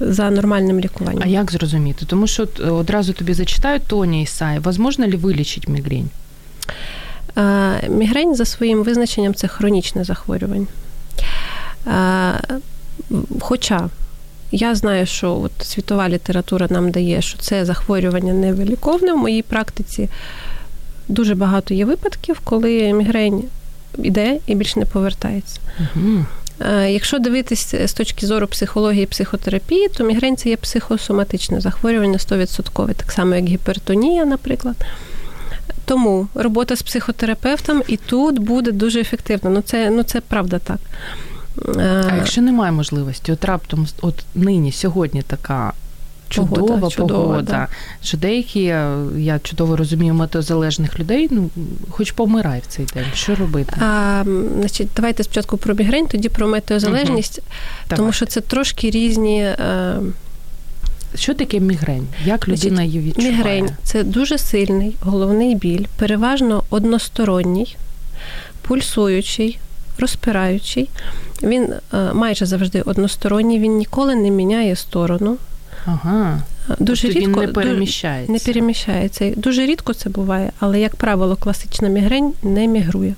[0.00, 1.22] За нормальним лікуванням.
[1.24, 2.06] А як зрозуміти?
[2.06, 6.10] Тому що одразу тобі зачитають Тоні Ісай, возможно ли вилічити мігрень?
[7.36, 10.66] Е, мігрень за своїм визначенням це хронічне захворювання.
[11.86, 12.60] Е,
[13.40, 13.88] хоча
[14.52, 20.08] я знаю, що от світова література нам дає, що це захворювання невиліковне в моїй практиці.
[21.08, 23.44] Дуже багато є випадків, коли мігрень
[23.98, 25.60] іде і більш не повертається.
[25.80, 26.24] Угу.
[26.88, 32.94] Якщо дивитися з точки зору психології і психотерапії, то мігрень це є психосоматичне захворювання 100%,
[32.94, 34.76] так само, як гіпертонія, наприклад.
[35.84, 39.50] Тому робота з психотерапевтом і тут буде дуже ефективна.
[39.50, 40.78] Ну, це, ну, це правда так.
[41.78, 45.72] А якщо немає можливості, от раптом от нині, сьогодні така.
[46.28, 47.52] Чудова погода, чудова, погода.
[47.52, 47.68] Да.
[48.02, 48.60] що деякі,
[49.16, 51.50] я чудово розумію, метеозалежних людей, ну
[51.90, 53.04] хоч помирай в цей день.
[53.14, 53.72] Що робити?
[53.80, 54.24] А,
[54.58, 57.96] значить, Давайте спочатку про мігрень, тоді про метеозалежність, угу.
[57.96, 59.42] тому що це трошки різні.
[59.44, 59.98] А...
[61.14, 62.06] Що таке мігрень?
[62.24, 63.32] Як людина значить, її відчуває?
[63.36, 67.76] Мігрень це дуже сильний головний біль, переважно односторонній,
[68.62, 69.58] пульсуючий,
[69.98, 70.88] розпираючий,
[71.42, 75.36] він е, майже завжди односторонній, він ніколи не міняє сторону.
[75.86, 76.42] Ага.
[76.78, 78.32] Дуже тобто рідко він не переміщається.
[78.32, 79.32] Не переміщається.
[79.36, 83.14] Дуже рідко це буває, але, як правило, класична мігрень не мігрує.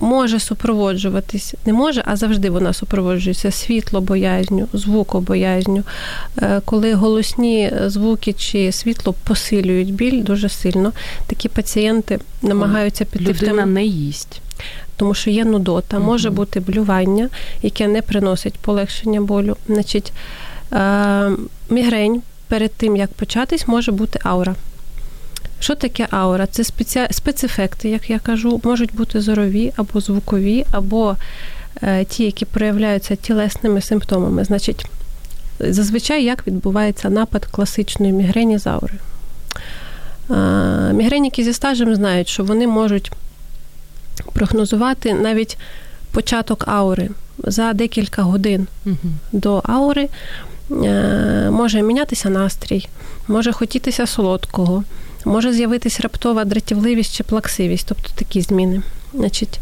[0.00, 5.82] Може супроводжуватись, не може, а завжди вона супроводжується світлобоязню, звукобоязню.
[6.42, 10.92] Е, коли голосні звуки чи світло посилюють біль дуже сильно,
[11.26, 13.72] такі пацієнти намагаються піти Людина в тему.
[13.72, 14.40] не їсть.
[14.96, 16.06] Тому що є нудота, угу.
[16.06, 17.28] може бути блювання,
[17.62, 19.56] яке не приносить полегшення болю.
[19.66, 20.12] Значить,
[20.72, 21.30] е,
[21.70, 24.54] мігрень перед тим, як початись, може бути аура.
[25.60, 26.46] Що таке аура?
[26.46, 27.00] Це спеці...
[27.10, 31.16] спецефекти, як я кажу, можуть бути зорові або звукові, або
[31.82, 34.44] е, ті, які проявляються тілесними симптомами.
[34.44, 34.86] Значить,
[35.60, 39.00] зазвичай як відбувається напад класичної мігрені з аурою.
[40.30, 43.12] Е, мігреніки зі стажем знають, що вони можуть
[44.32, 45.58] прогнозувати навіть
[46.12, 47.10] початок аури
[47.44, 48.96] за декілька годин угу.
[49.32, 50.08] до аури.
[50.70, 52.88] Е, може мінятися настрій,
[53.28, 54.84] може хотітися солодкого,
[55.24, 58.82] може з'явитися раптова дратівливість чи плаксивість, тобто такі зміни.
[59.14, 59.60] Значить,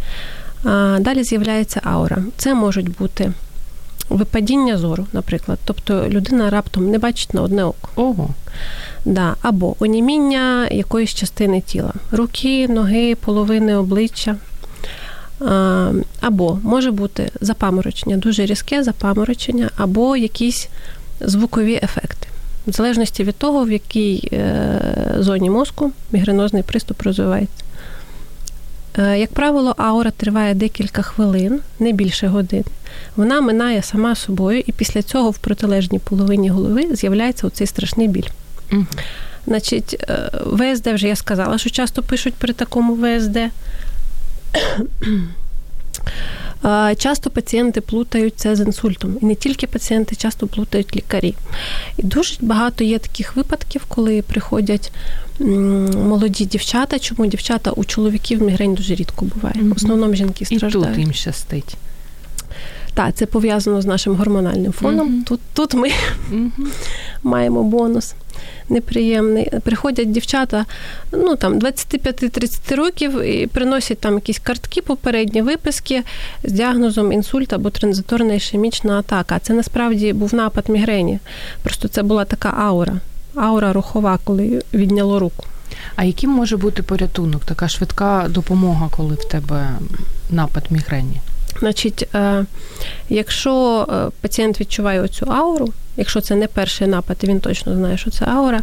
[1.01, 2.23] Далі з'являється аура.
[2.37, 3.33] Це можуть бути
[4.11, 5.59] випадіння зору, наприклад.
[5.65, 7.89] Тобто людина раптом не бачить на одне око.
[7.97, 8.29] Ого.
[9.05, 9.37] Да.
[9.43, 14.37] Або оніміння якоїсь частини тіла, руки, ноги, половини обличчя.
[16.21, 20.69] Або може бути запаморочення, дуже різке запаморочення, або якісь
[21.21, 22.27] звукові ефекти
[22.67, 24.81] в залежності від того, в якій е,
[25.19, 27.65] зоні мозку мігренозний приступ розвивається.
[28.99, 32.65] Е, як правило, аура триває декілька хвилин, не більше годин.
[33.17, 38.29] Вона минає сама собою, і після цього в протилежній половині голови з'являється оцей страшний біль.
[38.73, 38.87] Угу.
[39.47, 43.39] Значить, е, ВСД вже я сказала, що часто пишуть при такому ВСД.
[46.99, 49.17] Часто пацієнти плутають це з інсультом.
[49.21, 51.35] І не тільки пацієнти, часто плутають лікарі.
[51.97, 54.93] І дуже багато є таких випадків, коли приходять
[55.39, 56.99] молоді дівчата.
[56.99, 59.55] Чому дівчата у чоловіків мігрень дуже рідко буває.
[59.63, 60.87] В основному жінки страждають.
[60.87, 61.77] І тут їм щастить.
[62.95, 65.09] Так, це пов'язано з нашим гормональним фоном.
[65.09, 65.89] uh Тут тут ми
[66.33, 66.51] uh
[67.23, 68.15] маємо бонус
[68.69, 69.51] неприємний.
[69.63, 70.67] Приходять дівчата
[71.13, 76.03] ну там 25-30 років і приносять там якісь картки, попередні виписки
[76.45, 79.39] з діагнозом інсульт або транзиторна ішемічна атака.
[79.39, 81.19] Це насправді був напад мігрені.
[81.63, 82.95] Просто це була така аура,
[83.35, 85.47] аура рухова, коли відняло руку.
[85.97, 87.45] А яким може бути порятунок?
[87.45, 89.69] Така швидка допомога, коли в тебе
[90.31, 91.21] напад мігрені?
[91.59, 92.45] Значить, е,
[93.09, 98.11] якщо е, пацієнт відчуває оцю ауру, якщо це не перший напад, він точно знає, що
[98.11, 98.61] це аура,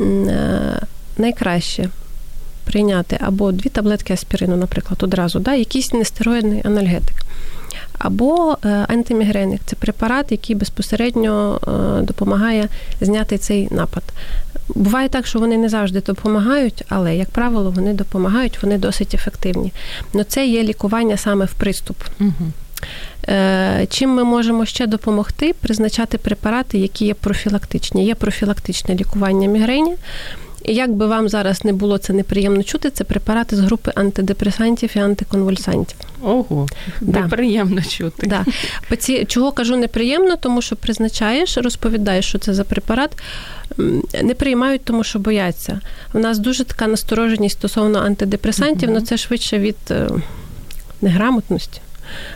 [0.00, 0.80] е,
[1.18, 1.88] найкраще
[2.64, 7.16] прийняти або дві таблетки аспірину, наприклад, одразу, да, якийсь нестероїдний анальгетик.
[7.98, 8.56] Або
[8.88, 11.60] антимігреник це препарат, який безпосередньо
[12.02, 12.68] допомагає
[13.00, 14.02] зняти цей напад.
[14.68, 19.72] Буває так, що вони не завжди допомагають, але, як правило, вони допомагають, вони досить ефективні.
[20.14, 21.96] Но це є лікування саме в приступ.
[22.20, 22.52] Угу.
[23.88, 25.54] Чим ми можемо ще допомогти?
[25.60, 28.06] Призначати препарати, які є профілактичні.
[28.06, 29.94] Є профілактичне лікування мігрені.
[30.66, 34.90] І як би вам зараз не було це неприємно чути, це препарати з групи антидепресантів
[34.96, 35.96] і антиконвульсантів.
[36.22, 36.66] Ого,
[37.00, 37.20] да.
[37.20, 38.26] неприємно чути.
[38.26, 38.44] Да.
[39.26, 43.22] Чого кажу неприємно, тому що призначаєш, розповідаєш, що це за препарат.
[44.22, 45.80] Не приймають, тому що бояться.
[46.14, 49.04] У нас дуже така настороженість стосовно антидепресантів, але uh-huh.
[49.04, 50.08] це швидше від е,
[51.02, 51.80] неграмотності.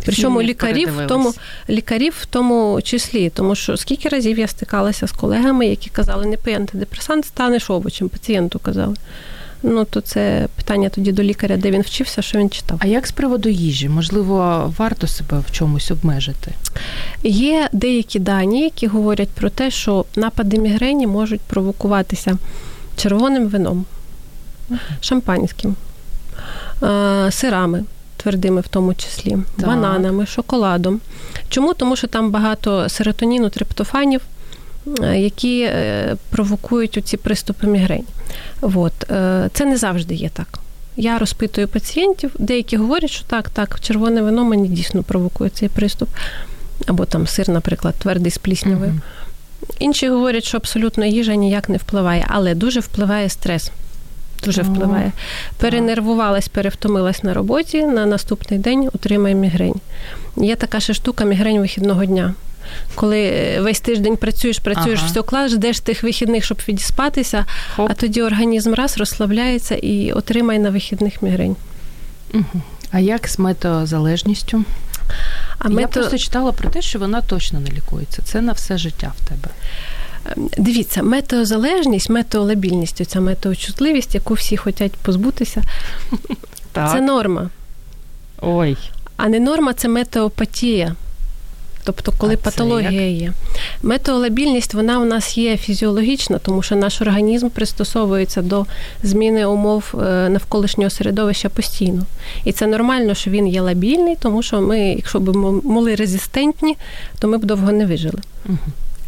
[0.05, 1.35] Причому лікарів в тому
[1.69, 6.37] лікарів в тому числі, тому що скільки разів я стикалася з колегами, які казали, не
[6.37, 8.97] пий антидепресант, станеш овочем, пацієнту казали.
[9.63, 12.79] Ну, то це питання тоді до лікаря, де він вчився, що він читав.
[12.81, 13.89] А як з приводу їжі?
[13.89, 16.53] Можливо, варто себе в чомусь обмежити?
[17.25, 22.39] Є деякі дані, які говорять про те, що напади мігрені можуть провокуватися
[22.97, 23.85] червоним вином,
[25.01, 25.77] шампанським,
[27.31, 27.85] сирами
[28.23, 29.67] твердими, в тому числі, так.
[29.67, 31.01] бананами, шоколадом.
[31.49, 31.75] Чому?
[31.75, 34.21] Тому що там багато серотоніну, триптофанів,
[35.03, 38.05] е, які е, провокують ці приступи мігрень.
[38.61, 39.11] От.
[39.11, 40.59] Е, це не завжди є так.
[40.97, 46.09] Я розпитую пацієнтів, деякі говорять, що так, так, червоне вино мені дійсно провокує цей приступ,
[46.87, 48.91] або там сир, наприклад, твердий з пліснявою.
[48.91, 49.01] Угу.
[49.79, 53.71] Інші говорять, що абсолютно їжа ніяк не впливає, але дуже впливає стрес
[54.45, 55.13] дуже впливає.
[55.57, 59.81] Перенервувалась, перевтомилась на роботі, на наступний день отримає мігрень.
[60.37, 62.35] Є така ще штука мігрень вихідного дня.
[62.95, 65.09] Коли е, весь тиждень працюєш, працюєш, ага.
[65.09, 67.45] все клас, ждеш тих вихідних, щоб відіспатися,
[67.77, 67.91] Хоп.
[67.91, 71.57] а тоді організм раз розслабляється і отримає на вихідних мігрень.
[72.35, 72.63] Угу.
[72.91, 74.65] А як з метеозалежністю?
[75.59, 75.89] А Я мето...
[75.89, 78.23] просто читала про те, що вона точно не лікується.
[78.23, 79.49] Це на все життя в тебе.
[80.27, 85.63] Ем, дивіться, метеозалежність, метеолабільність, ця метеочутливість, яку всі хочуть позбутися,
[86.73, 86.93] так.
[86.93, 87.51] це норма.
[88.41, 88.77] Ой.
[89.17, 90.97] А не норма це метеопатія.
[91.85, 93.33] Тобто, коли а патологія є.
[93.83, 98.67] Метеолабільність, вона у нас є фізіологічна, тому що наш організм пристосовується до
[99.03, 102.07] зміни умов е, навколишнього середовища постійно.
[102.45, 106.77] І це нормально, що він є лабільний, тому що ми, якщо б ми були резистентні,
[107.19, 108.19] то ми б довго не вижили.
[108.49, 108.59] Угу.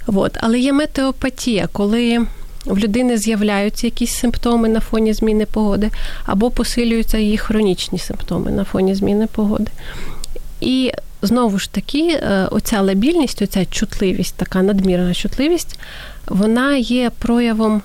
[0.07, 0.37] От.
[0.41, 2.27] Але є метеопатія, коли
[2.67, 5.91] в людини з'являються якісь симптоми на фоні зміни погоди,
[6.27, 9.71] або посилюються її хронічні симптоми на фоні зміни погоди.
[10.61, 15.79] І знову ж таки, е, оця лабільність, оця чутливість, така надмірна чутливість,
[16.27, 17.83] вона є проявом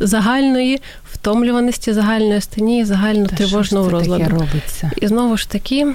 [0.00, 0.80] загальної
[1.12, 4.24] втомлюваності, загальної астенії, загально-тривожного розладу.
[4.24, 4.90] робиться?
[4.96, 5.94] І знову ж таки,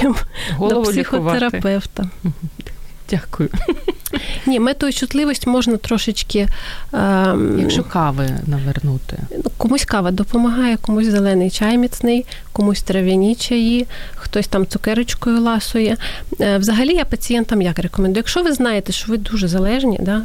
[0.58, 2.02] до психотерапевта.
[2.02, 2.72] Лікувати.
[3.10, 3.48] Дякую.
[4.46, 6.48] Ні, метою чутливість можна трошечки.
[6.94, 9.18] Е, Якщо кави навернути.
[9.44, 15.96] Ну, комусь кава допомагає, комусь зелений чай міцний, комусь трав'яні чаї, хтось там цукерочкою ласує.
[16.40, 18.18] Е, взагалі я пацієнтам як рекомендую.
[18.18, 20.22] Якщо ви знаєте, що ви дуже залежні, да,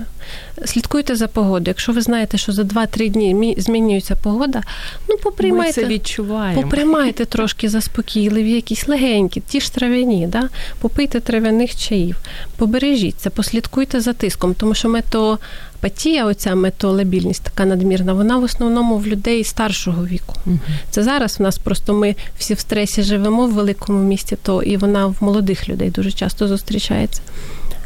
[0.66, 1.68] слідкуйте за погодою.
[1.68, 4.62] Якщо ви знаєте, що за 2-3 дні змінюється погода,
[5.10, 5.82] ну поприймайте.
[5.82, 6.62] Ми це відчуваємо.
[6.62, 10.50] Поприймайте трошки заспокійливі, якісь легенькі, ті ж трав'яні, да?
[10.80, 12.16] попийте трав'яних чаїв,
[12.58, 19.08] побережіться, послідкуйте за тиском, тому що метеопатія, оця метеолабільність така надмірна, вона в основному в
[19.08, 20.36] людей старшого віку.
[20.46, 20.60] Угу.
[20.90, 24.78] Це зараз в нас просто ми всі в стресі живемо в великому місті, то і
[24.78, 27.22] вона в молодих людей дуже часто зустрічається.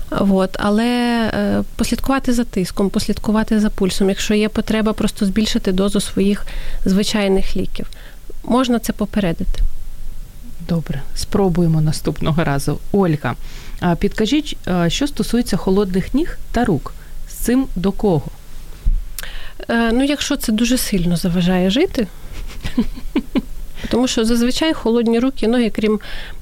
[0.09, 0.85] От, але
[1.33, 6.45] е, послідкувати за тиском, послідкувати за пульсом, якщо є потреба, просто збільшити дозу своїх
[6.85, 7.87] звичайних ліків.
[8.43, 9.61] Можна це попередити.
[10.69, 12.79] Добре, спробуємо наступного разу.
[12.91, 13.35] Ольга,
[13.99, 16.93] підкажіть, що стосується холодних ніг та рук,
[17.29, 18.23] з цим до кого?
[19.69, 22.07] Е, ну, якщо це дуже сильно заважає жити,
[23.89, 25.99] тому що зазвичай холодні руки, ноги, крім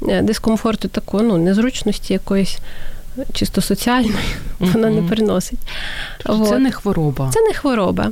[0.09, 2.57] е, дискомфорту, такого, ну, незручності якоїсь
[3.33, 4.25] чисто соціальної,
[4.59, 5.59] вона не приносить.
[6.23, 7.31] Тобто це не хвороба.
[7.33, 8.11] Це не хвороба.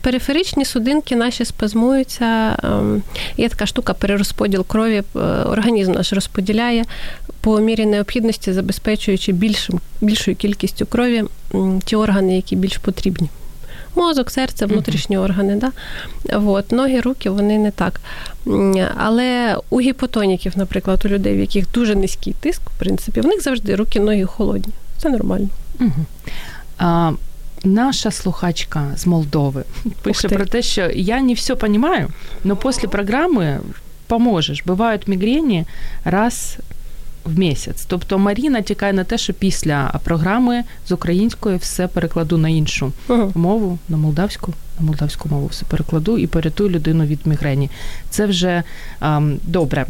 [0.00, 2.56] Периферичні судинки наші спазмуються.
[2.62, 3.02] Ем,
[3.36, 6.84] є така штука, перерозподіл крові, е, організм наш розподіляє
[7.40, 11.24] по мірі необхідності, забезпечуючи більшим, більшою кількістю крові
[11.84, 13.28] ті органи, які більш потрібні.
[13.94, 15.56] Мозок, серце, внутрішні органи.
[15.56, 15.72] Да?
[16.38, 18.00] От, Ноги, руки, вони не так.
[18.96, 23.42] Але у гіпотоніків, наприклад, у людей, в яких дуже низький тиск, в принципі, в них
[23.42, 24.72] завжди руки, ноги холодні.
[24.98, 25.48] Це нормально.
[25.80, 25.90] Uh-huh.
[26.78, 27.12] А,
[27.64, 29.64] Наша слухачка з Молдови
[30.02, 32.08] пише про те, що я не все розумію,
[32.44, 33.60] але після програми
[34.06, 34.62] поможеш.
[34.66, 35.64] Бувають мігрені
[36.04, 36.58] раз
[37.24, 37.84] в місяць.
[37.88, 43.38] Тобто Маріна тікає на те, що після програми з української все перекладу на іншу uh
[43.38, 47.70] мову, на молдавську, на молдавську мову все перекладу і порятую людину від мігрені.
[48.10, 48.62] Це вже
[49.00, 49.86] ем, добре.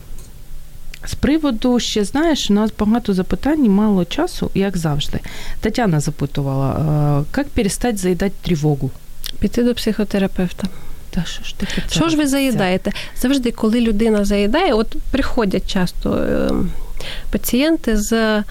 [1.04, 5.20] З приводу ще знаєш, у нас багато запитань, мало часу, як завжди.
[5.60, 8.90] Тетяна запитувала, як перестати заїдати тривогу?
[9.38, 10.68] Піти до психотерапевта.
[11.10, 11.82] Та що ж таке?
[11.90, 12.92] Що ж ви заїдаєте?
[13.20, 16.70] Завжди, коли людина заїдає, от приходять часто ем,
[17.30, 18.42] пацієнти з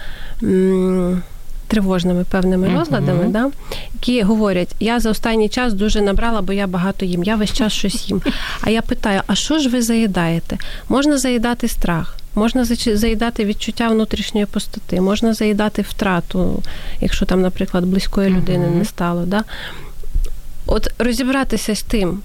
[1.72, 2.78] тривожними певними uh-huh.
[2.78, 3.50] розладами, да,
[3.94, 7.72] які говорять, я за останній час дуже набрала, бо я багато їм, я весь час
[7.72, 8.22] щось їм.
[8.60, 10.58] А я питаю: а що ж ви заїдаєте?
[10.88, 12.16] Можна заїдати страх.
[12.34, 16.62] Можна заїдати відчуття внутрішньої пустоти, можна заїдати втрату,
[17.00, 18.78] якщо там, наприклад, близької людини uh-huh.
[18.78, 19.22] не стало.
[19.22, 19.44] Да?
[20.66, 22.20] От розібратися з тим,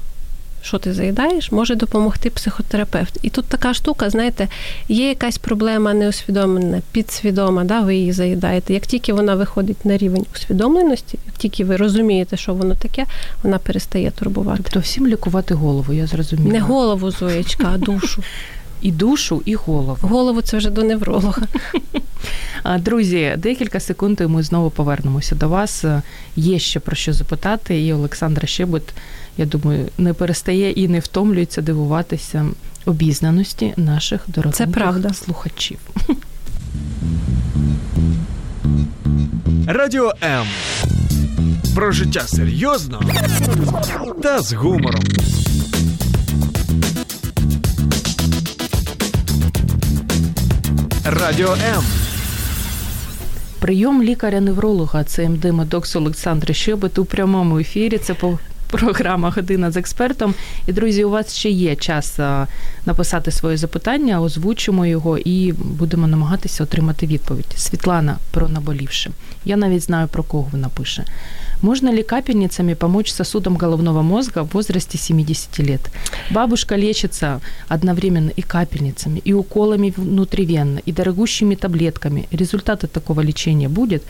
[0.61, 3.19] що ти заїдаєш, може допомогти психотерапевт.
[3.21, 4.47] І тут така штука, знаєте,
[4.87, 8.73] є якась проблема неусвідомлена, підсвідома, да, ви її заїдаєте.
[8.73, 13.05] Як тільки вона виходить на рівень усвідомленості, як тільки ви розумієте, що воно таке,
[13.43, 14.61] вона перестає турбувати.
[14.63, 16.51] Тобто всім лікувати голову, я зрозуміла.
[16.51, 18.23] Не голову, Зоєчка, а душу.
[18.81, 19.97] І душу, і голову.
[20.01, 21.41] Голову це вже до невролога.
[22.79, 25.85] Друзі, декілька секунд і ми знову повернемося до вас.
[26.35, 28.83] Є ще про що запитати, і Олександра Щебет
[29.37, 32.45] я думаю, не перестає і не втомлюється дивуватися
[32.85, 35.13] обізнаності наших дорогих Це правда.
[35.13, 35.77] слухачів.
[39.67, 40.45] Радіо М.
[41.75, 43.01] Про життя серйозно
[44.23, 45.03] та з гумором.
[51.05, 51.83] Радіо М.
[53.59, 57.97] Прийом лікаря-невролога ЦМД Медокс Олександра Щебет у прямому ефірі.
[57.97, 58.13] Це
[58.67, 60.33] програма Година з експертом.
[60.67, 62.19] І друзі, у вас ще є час
[62.85, 67.53] написати своє запитання, озвучимо його і будемо намагатися отримати відповідь.
[67.55, 69.11] Світлана про наболівше.
[69.45, 71.05] Я навіть знаю про кого вона пише.
[71.61, 75.81] Можно ли капельницами помочь сосудам головного мозга в возрасте 70 лет?
[76.31, 82.27] Бабушка лечится одновременно и капельницами, и уколами внутривенно, и дорогущими таблетками.
[82.31, 84.03] Результаты такого лечения будет?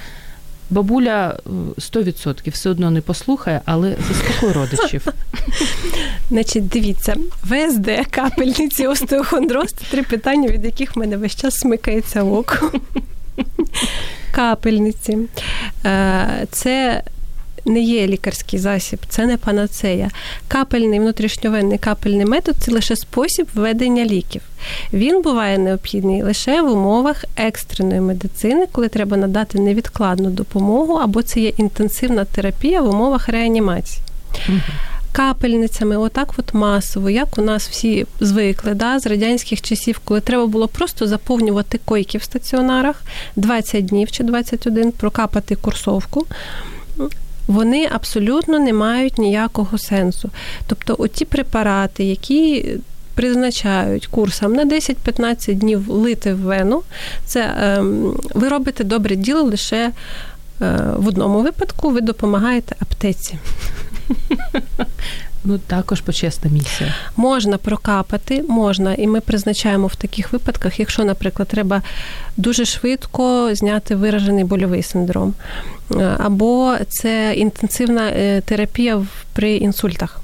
[0.69, 1.39] Бабуля
[1.77, 5.05] 100% все одно не послухає, але заспокой родичів.
[6.29, 12.23] Значить, дивіться, ВСД, капельниці, остеохондроз це три питання, від яких в мене весь час смикається
[12.23, 12.71] око.
[14.31, 15.17] Капельниці.
[15.85, 17.03] Е, це
[17.67, 20.09] не є лікарський засіб, це не панацея.
[20.47, 24.41] Капельний внутрішньовенний капельний метод це лише спосіб введення ліків.
[24.93, 31.39] Він буває необхідний лише в умовах екстреної медицини, коли треба надати невідкладну допомогу, або це
[31.39, 34.03] є інтенсивна терапія в умовах реанімації.
[35.11, 40.47] Капельницями, отак от масово, як у нас всі звикли да, з радянських часів, коли треба
[40.47, 43.03] було просто заповнювати койки в стаціонарах
[43.35, 46.25] 20 днів чи 21, прокапати курсовку
[47.47, 50.29] вони абсолютно не мають ніякого сенсу.
[50.67, 52.65] Тобто, оті препарати, які
[53.15, 56.81] призначають курсам на 10-15 днів лити в вену,
[57.25, 59.91] це ем, ви робите добре діло лише.
[60.61, 63.39] Е, в одному випадку ви допомагаєте аптеці.
[65.49, 66.95] Ну, також почесна місія.
[67.15, 71.81] Можна прокапати, можна, і ми призначаємо в таких випадках, якщо, наприклад, треба
[72.37, 75.33] дуже швидко зняти виражений больовий синдром,
[76.17, 80.21] або це інтенсивна е, терапія при інсультах.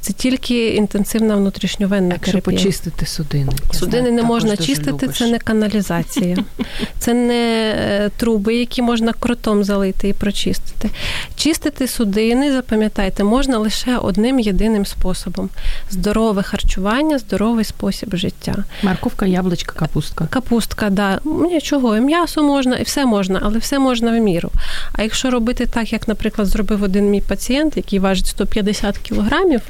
[0.00, 2.58] Це тільки інтенсивна внутрішньовенна Якщо терапія.
[2.58, 3.52] почистити судини.
[3.72, 6.36] Судини не можна чистити, це не каналізація,
[6.98, 10.90] це не е, труби, які можна кротом залити і прочистити.
[11.36, 15.50] Чистити судини, запам'ятайте, можна лише одним єдиним способом:
[15.90, 18.64] здорове харчування, здоровий спосіб життя.
[18.82, 20.26] Морковка, яблучка, капустка.
[20.30, 21.20] Капустка, да.
[21.24, 24.50] Нічого, і м'ясо можна, і все можна, але все можна в міру.
[24.92, 29.60] А якщо робити так, як, наприклад, зробив один мій пацієнт, який важить 150 кілограмів,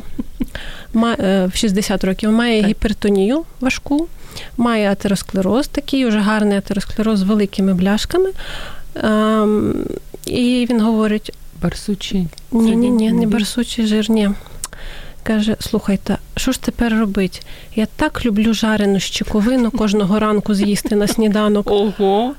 [0.95, 2.71] в 60 років має так.
[2.71, 4.09] гіпертонію важку,
[4.57, 8.31] має атеросклероз, такий уже гарний атеросклероз з великими бляшками.
[8.95, 9.75] Ем,
[10.27, 12.27] і він говорить: Барсучий.
[12.53, 14.31] Ні, ні, ні, не барсучий жир, ні.
[15.23, 17.41] Каже, слухайте, що ж тепер робити?
[17.77, 21.71] Я так люблю жарену щековину кожного ранку з'їсти на сніданок.
[21.71, 22.35] Ого.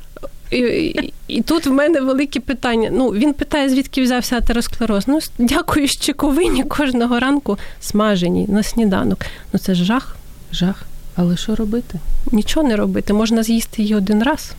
[0.52, 2.90] І, і, тут в мене велике питання.
[2.92, 5.08] Ну, він питає, звідки взявся атеросклероз.
[5.08, 9.26] Ну, дякую щековині кожного ранку смажені на сніданок.
[9.54, 10.16] Ну це ж жах.
[10.52, 10.84] Жах.
[11.16, 12.00] Але що робити?
[12.32, 13.14] Нічого не робити.
[13.14, 14.52] Можна з'їсти її один раз.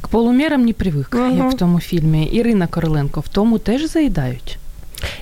[0.00, 1.30] К полумірам не привик, ага.
[1.30, 2.24] як в тому фільмі.
[2.24, 4.58] Ірина Короленко, в тому теж заїдають?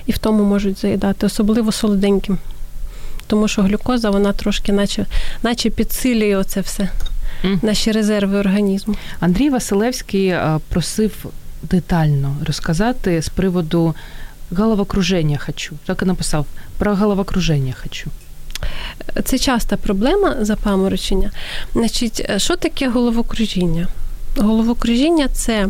[0.05, 2.37] І в тому можуть заїдати, особливо солоденьким.
[3.27, 5.05] Тому що глюкоза, вона трошки, наче,
[5.43, 6.89] наче підсилює оце все
[7.61, 8.95] наші резерви організму.
[9.19, 11.25] Андрій Василевський е, просив
[11.63, 13.95] детально розказати з приводу
[14.51, 15.75] головокруження хочу.
[15.85, 16.45] Так і написав
[16.77, 18.09] про головокруження хочу.
[19.23, 21.31] Це часта проблема запаморочення.
[21.73, 23.87] Значить, е, що таке головокружіння?
[24.37, 25.67] Головокружіння це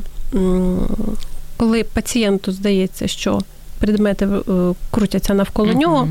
[1.57, 3.41] коли пацієнту здається, що
[3.79, 6.09] предмети е, крутяться навколо нього,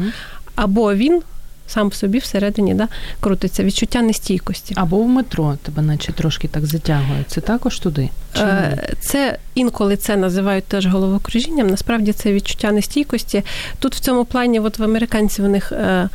[0.55, 1.23] або він
[1.67, 2.89] сам в собі всередині да,
[3.21, 4.75] крутиться відчуття нестійкості.
[4.77, 7.25] Або в метро тебе, наче трошки так затягує.
[7.29, 8.11] Це також туди?
[8.35, 11.67] Чи е, це інколи це називають теж головокружінням.
[11.67, 13.43] Насправді це відчуття нестійкості.
[13.79, 16.09] Тут в цьому плані, от в американців у них е,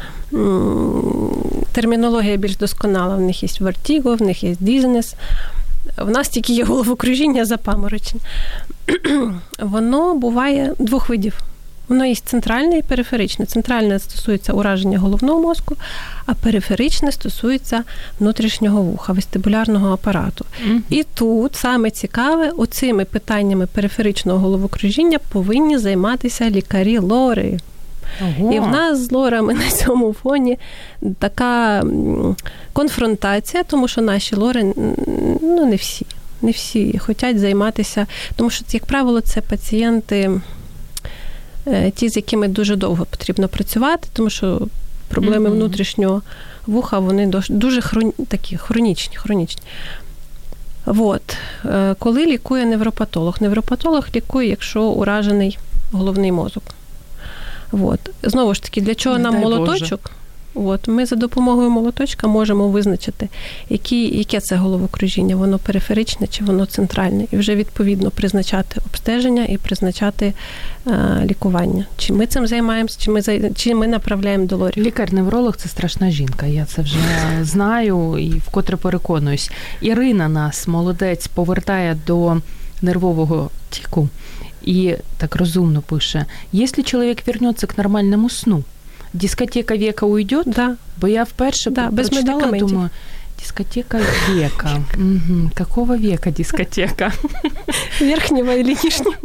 [1.71, 3.15] термінологія більш досконала.
[3.15, 5.15] В них є вертіго, в них є дізнес.
[5.97, 8.23] В нас тільки є головокружіння запаморочення.
[9.59, 11.33] Воно буває двох видів.
[11.91, 13.45] Воно є центральне і периферичне.
[13.45, 15.75] Центральне стосується ураження головного мозку,
[16.25, 17.83] а периферичне стосується
[18.19, 20.45] внутрішнього вуха, вестибулярного апарату.
[20.65, 27.59] mm І тут саме цікаве, оцими питаннями периферичного головокружіння повинні займатися лікарі лори.
[28.21, 28.53] Ого.
[28.53, 30.57] І в нас з лорами на цьому фоні
[31.19, 31.83] така
[32.73, 34.73] конфронтація, тому що наші лори
[35.41, 36.05] ну не всі,
[36.41, 40.41] не всі хочуть займатися, тому що, як правило, це пацієнти.
[41.67, 44.67] Е, ті, з якими дуже довго потрібно працювати, тому що
[45.07, 45.53] проблеми mm-hmm.
[45.53, 46.21] внутрішнього
[46.67, 48.11] вуха вони дуже хрон...
[48.27, 49.17] такі хронічні.
[49.17, 49.63] хронічні.
[50.85, 51.37] От.
[51.65, 53.37] Е, коли лікує невропатолог?
[53.39, 55.57] Невропатолог лікує, якщо уражений
[55.91, 56.63] головний мозок.
[57.71, 57.99] От.
[58.23, 59.67] Знову ж таки, для чого нам молоточок?
[59.67, 60.11] молоточок?
[60.53, 63.29] От ми за допомогою молоточка можемо визначити,
[63.69, 69.57] які, яке це головокружіння, воно периферичне чи воно центральне, і вже відповідно призначати обстеження і
[69.57, 70.33] призначати
[70.87, 70.91] е,
[71.25, 71.85] лікування.
[71.97, 73.21] Чи ми цим займаємося, чи ми
[73.55, 74.81] чи ми направляємо до лорі.
[74.81, 76.45] Лікар-невролог це страшна жінка.
[76.45, 76.97] Я це вже
[77.41, 79.51] знаю і вкотре переконуюсь.
[79.81, 82.37] Ірина нас молодець повертає до
[82.81, 84.09] нервового тіку
[84.63, 88.63] і так розумно пише: якщо чоловік вернеться к нормальному сну
[89.13, 90.43] дискотека века уйдет?
[90.45, 90.77] Да.
[90.97, 92.89] Бо я вперше да, без прочитала, думаю,
[93.39, 93.99] дискотека
[94.29, 94.81] века.
[94.95, 95.51] Угу.
[95.55, 97.11] Какого века дискотека?
[98.01, 99.15] Верхнього і нижнього.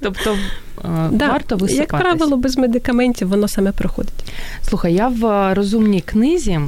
[0.00, 0.36] Тобто
[1.10, 1.78] да, варто висипатись.
[1.78, 4.32] Як правило, без медикаментів воно саме проходить.
[4.62, 6.60] Слухай, я в розумній книзі,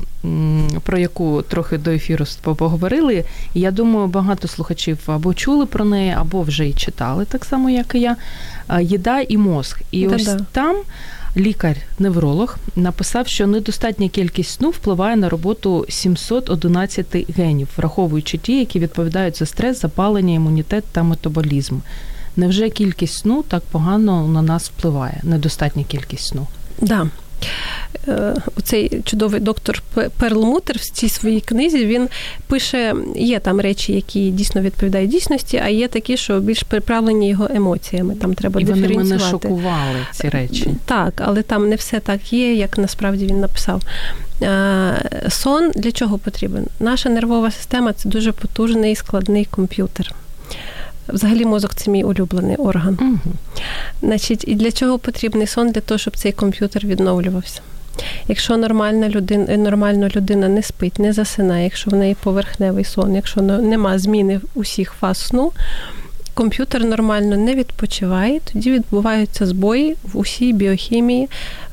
[0.82, 6.14] про яку трохи до ефіру поговорили, і я думаю, багато слухачів або чули про неї,
[6.18, 8.16] або вже і читали, так само, як і я.
[8.80, 9.80] Їда і мозг.
[9.90, 10.76] І да, ось там
[11.36, 19.38] лікар-невролог написав, що недостатня кількість сну впливає на роботу 711 генів, враховуючи ті, які відповідають
[19.38, 21.78] за стрес, запалення, імунітет та метаболізм.
[22.36, 25.20] Невже кількість сну так погано на нас впливає?
[25.22, 26.46] Недостатня кількість сну?
[26.80, 27.06] Да.
[28.08, 29.82] Е, оцей чудовий доктор
[30.18, 32.08] Перлмутер в цій своїй книзі він
[32.46, 37.48] пише: є там речі, які дійсно відповідають дійсності, а є такі, що більш приправлені його
[37.54, 38.14] емоціями.
[38.14, 39.04] Там треба І диференціювати.
[39.04, 40.70] вони мене шокували ці речі.
[40.84, 43.82] Так, але там не все так є, як насправді він написав.
[44.42, 46.66] Е, сон для чого потрібен?
[46.80, 50.14] Наша нервова система це дуже потужний складний комп'ютер.
[51.12, 52.98] Взагалі мозок це мій улюблений орган.
[53.00, 53.34] Угу.
[54.02, 55.70] Значить, І для чого потрібний сон?
[55.70, 57.60] Для того, щоб цей комп'ютер відновлювався.
[58.28, 63.42] Якщо нормальна людина, нормально людина не спить, не засинає, якщо в неї поверхневий сон, якщо
[63.42, 65.52] нема зміни усіх фаз сну,
[66.34, 71.28] комп'ютер нормально не відпочиває, тоді відбуваються збої в усій біохімії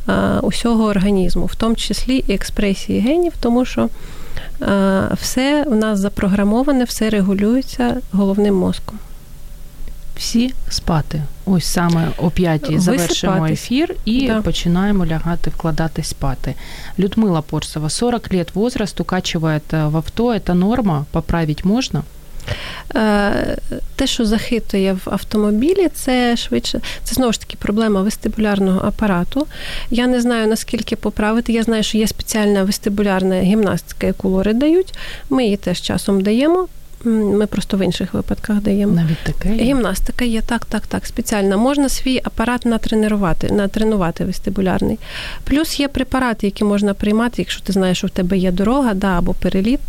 [0.05, 3.89] а, усього організму, в тому числі і експресії генів, тому що
[4.59, 8.99] а, все в нас запрограмоване, все регулюється головним мозком
[10.17, 11.21] всі спати.
[11.45, 14.41] Ось саме о п'ятій завершимо ефір і да.
[14.41, 16.55] починаємо лягати, вкладати спати.
[16.99, 22.03] Людмила Порсова, 40 лет возраст, укачивает в авто, це норма, поправить можна?
[22.95, 23.57] Е,
[23.95, 29.47] те, що захитує в автомобілі, це швидше, це знову ж таки проблема вестибулярного апарату.
[29.89, 31.53] Я не знаю, наскільки поправити.
[31.53, 34.93] Я знаю, що є спеціальна вестибулярна гімнастика, яку лори дають.
[35.29, 36.67] Ми її теж часом даємо.
[37.03, 38.93] Ми просто в інших випадках даємо.
[38.93, 39.49] Навіть таке?
[39.49, 41.57] Гімнастика є так, так, так, спеціальна.
[41.57, 44.99] Можна свій апарат натренувати, натренувати вестибулярний.
[45.43, 49.17] Плюс є препарати, які можна приймати, якщо ти знаєш, що в тебе є дорога да,
[49.17, 49.79] або переліт.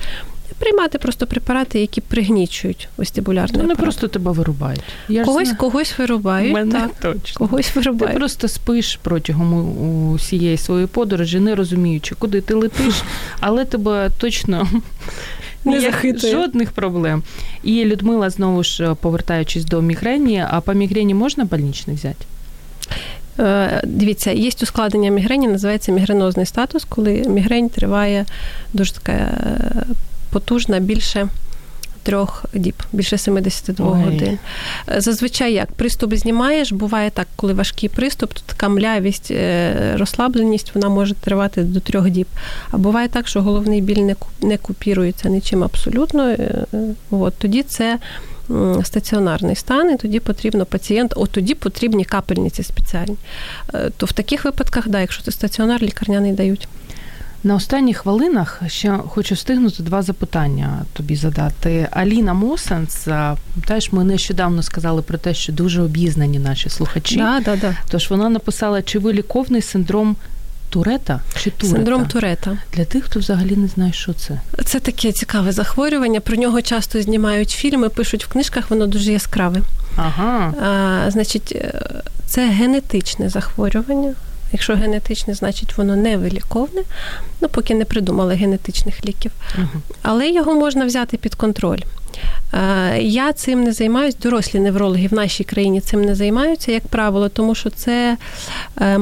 [0.58, 3.84] Приймати просто препарати, які пригнічують вестибулярний Вони апарат.
[3.84, 4.80] просто тебе вирубають.
[5.08, 6.54] Я когось когось вирубають.
[6.54, 7.46] Мене так, точно.
[7.46, 8.14] Когось вирубають.
[8.14, 13.02] Ти просто спиш протягом усієї своєї подорожі, не розуміючи, куди ти летиш,
[13.40, 14.68] але тебе точно
[15.64, 16.32] не захитує.
[16.32, 17.22] жодних проблем.
[17.62, 22.24] І Людмила знову ж повертаючись до мігрені, а по мігрені можна больничний взяти?
[23.38, 28.26] Е, дивіться, є ускладнення мігрені, називається мігренозний статус, коли мігрень триває
[28.72, 29.86] дуже така е,
[30.30, 31.28] потужна, більше
[32.08, 34.02] трьох діб, більше 72 Ой.
[34.04, 34.38] годин.
[34.88, 40.74] Е, зазвичай як приступ знімаєш, буває так, коли важкий приступ, то така млявість, е, розслабленість
[40.74, 42.26] вона може тривати до трьох діб.
[42.70, 46.28] А буває так, що головний біль не не купірується нічим абсолютно.
[46.28, 46.64] Е,
[47.10, 47.98] от, тоді це.
[48.82, 53.16] Стаціонарний стан, і тоді потрібно пацієнт, от тоді потрібні капельниці спеціальні.
[53.96, 56.68] То в таких випадках, да, якщо це стаціонар, лікарняний дають.
[57.44, 61.88] На останніх хвилинах ще хочу встигнути два запитання тобі задати.
[61.90, 63.08] Аліна Мосенц,
[63.66, 67.16] теж ми нещодавно сказали про те, що дуже обізнані наші слухачі.
[67.16, 67.76] Да, да, да.
[67.90, 70.16] Тож вона написала, чи виліковний синдром
[70.70, 71.76] Турета чи Турета?
[71.76, 72.58] Синдром Турета.
[72.74, 74.40] Для тих, хто взагалі не знає, що це.
[74.64, 76.20] Це таке цікаве захворювання.
[76.20, 79.62] Про нього часто знімають фільми, пишуть в книжках, воно дуже яскраве.
[79.96, 80.54] Ага.
[81.06, 81.82] А, Значить, е,
[82.26, 84.14] це генетичне захворювання.
[84.52, 86.82] Якщо генетичне, значить воно невиліковне,
[87.40, 89.32] ну поки не придумали генетичних ліків.
[89.58, 89.66] uh
[90.02, 91.80] Але його можна взяти під контроль.
[92.54, 97.28] Е, я цим не займаюсь, дорослі неврологи в нашій країні цим не займаються, як правило,
[97.28, 98.16] тому що це
[98.80, 98.98] е,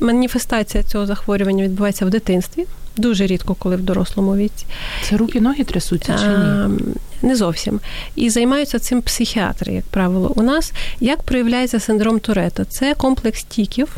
[0.00, 2.66] маніфестація цього захворювання відбувається в дитинстві.
[2.96, 4.66] Дуже рідко, коли в дорослому віці.
[5.02, 6.34] Це руки, ноги трясуться чи ні?
[6.34, 6.80] Ем,
[7.22, 7.80] не зовсім.
[8.16, 10.32] І займаються цим психіатри, як правило.
[10.36, 12.64] У нас як проявляється синдром Турета?
[12.64, 13.96] Це комплекс тіків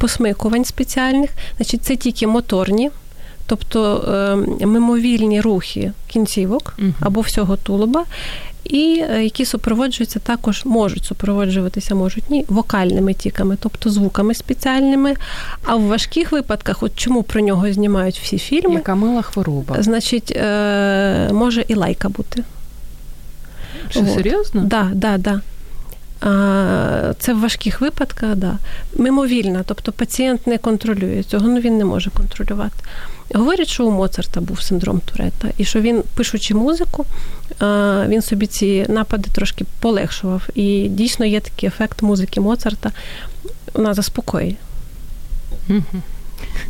[0.00, 2.90] посмикувань спеціальних, значить, це тільки моторні.
[3.46, 4.04] Тобто
[4.60, 8.04] ем, мимовільні рухи кінцівок або всього тулуба,
[8.64, 15.14] і е, які супроводжуються також, можуть супроводжуватися, можуть ні, вокальними тіками, тобто звуками спеціальними.
[15.64, 20.32] А в важких випадках, от чому про нього знімають всі фільми, яка мила хвороба, значить,
[20.36, 22.44] е, може і лайка бути.
[23.90, 24.60] Що, серйозно?
[24.60, 25.40] Так, да, да, да.
[27.18, 28.58] Це в важких випадках, да.
[28.96, 32.76] Мимовільна, тобто пацієнт не контролює цього, ну він не може контролювати.
[33.34, 37.06] Говорять, що у Моцарта був синдром Турета, і що він, пишучи музику,
[38.08, 40.48] він собі ці напади трошки полегшував.
[40.54, 42.92] І дійсно є такий ефект музики Моцарта,
[43.74, 44.54] вона заспокоює.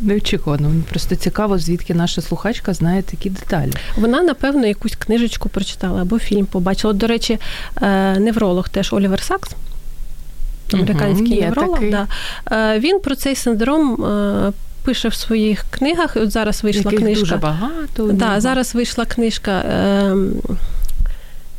[0.01, 0.71] Неочікувано.
[0.89, 3.71] Просто цікаво, звідки наша слухачка знає такі деталі.
[3.97, 6.93] Вона, напевно, якусь книжечку прочитала або фільм побачила.
[6.93, 7.39] До речі,
[7.81, 9.49] е, невролог теж Олівер Сакс.
[10.73, 11.79] Американський угу, невролог.
[11.91, 12.07] Да.
[12.51, 14.51] Е, він про цей синдром е,
[14.83, 16.15] пише в своїх книгах.
[16.15, 17.19] От зараз вийшла Яких книжка.
[17.19, 18.11] Дуже багато.
[18.11, 19.63] Да, Зараз вийшла книжка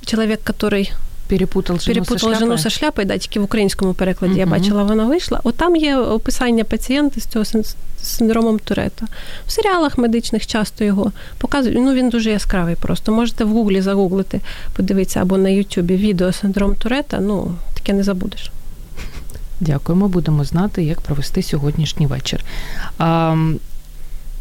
[0.07, 0.93] Чоловік, який
[1.33, 4.39] перепутал жену перепутал со жену со шляпою, да, тільки в українському перекладі uh-huh.
[4.39, 5.41] я бачила, вона вийшла.
[5.45, 7.45] От там є описання пацієнта з цього
[8.03, 9.07] синдромом Турета.
[9.47, 11.79] В серіалах медичних часто його показують.
[11.81, 13.13] Ну він дуже яскравий просто.
[13.13, 14.41] Можете в гуглі загуглити,
[14.77, 17.21] подивитися або на Ютубі відео синдром Турета.
[17.21, 18.53] Ну таке не забудеш.
[19.61, 22.41] Дякуємо, будемо знати, як провести сьогоднішній вечір.
[22.99, 23.37] А,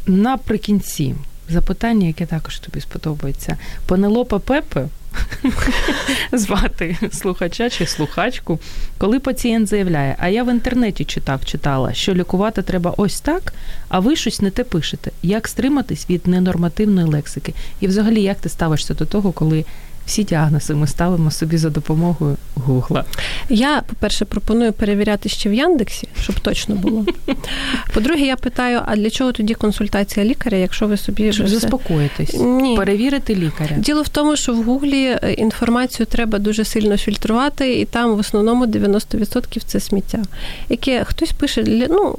[0.07, 1.15] Наприкінці
[1.49, 3.57] запитання, яке також тобі сподобається.
[3.85, 4.87] Пенелопа Пепе
[6.31, 8.59] звати слухача чи слухачку,
[8.97, 13.53] коли пацієнт заявляє, а я в інтернеті читав, читала, що лікувати треба ось так,
[13.89, 15.11] а ви щось не те пишете.
[15.23, 17.53] Як стриматись від ненормативної лексики?
[17.79, 19.65] І взагалі, як ти ставишся до того, коли
[20.11, 23.03] всі діагнози ми ставимо собі за допомогою Гугла.
[23.49, 27.05] Я, по-перше, пропоную перевіряти ще в Яндексі, щоб точно було.
[27.93, 31.55] По-друге, я питаю: а для чого тоді консультація лікаря, якщо ви собі Щоб все...
[31.55, 32.75] заспокоїтись, Ні.
[32.77, 33.75] перевірити лікаря?
[33.77, 38.19] Діло в тому, що в Гуглі е, інформацію треба дуже сильно фільтрувати, і там в
[38.19, 40.23] основному 90% це сміття,
[40.69, 42.15] яке хтось пише для ну.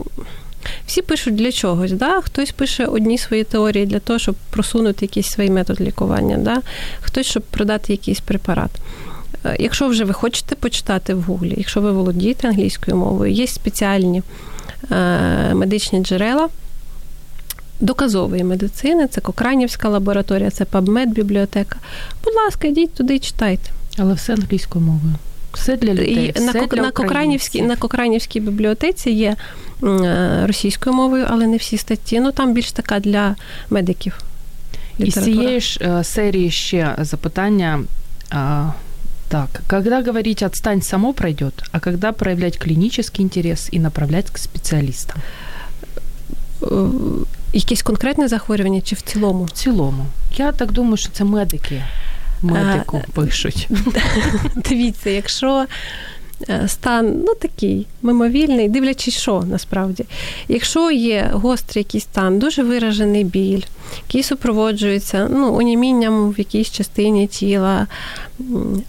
[0.86, 2.20] Всі пишуть для чогось, да?
[2.20, 6.62] хтось пише одні свої теорії для того, щоб просунути якийсь свій метод лікування, да?
[7.00, 8.70] хтось, щоб продати якийсь препарат.
[9.44, 14.22] Е, якщо вже ви хочете почитати в Гуглі, якщо ви володієте англійською мовою, є спеціальні
[14.90, 16.48] е, медичні джерела
[17.80, 21.76] доказової медицини, це Кокранівська лабораторія, це PubMed бібліотека.
[22.24, 23.70] Будь ласка, йдіть туди і читайте.
[23.98, 25.14] Але все англійською мовою.
[25.52, 26.14] Все для людей.
[26.14, 29.36] І все на, для на, Кокранівській, на Кокранівській бібліотеці є
[29.82, 32.20] Е, російською мовою, але не всі статті.
[32.20, 33.36] Ну там більш така для
[33.70, 34.18] медиків.
[34.98, 37.80] Із цієї ж е, серії ще запитання.
[39.28, 45.16] Так, когда говорить «отстань, само пройдет», а когда проявлять клинический интерес и направлять к спеціалістам?
[46.62, 46.66] Е,
[47.52, 49.44] якесь конкретне захворювання чи в цілому?
[49.44, 50.06] В цілому.
[50.36, 51.82] Я так думаю, що це медики.
[52.42, 53.68] Медику пишуть.
[54.56, 55.66] Дивіться, якщо
[56.66, 60.04] стан ну такий мимовільний, дивлячись, що насправді.
[60.48, 63.62] Якщо є гострий якийсь стан, дуже виражений біль,
[64.06, 67.86] який супроводжується ну, онімінням в якійсь частині тіла,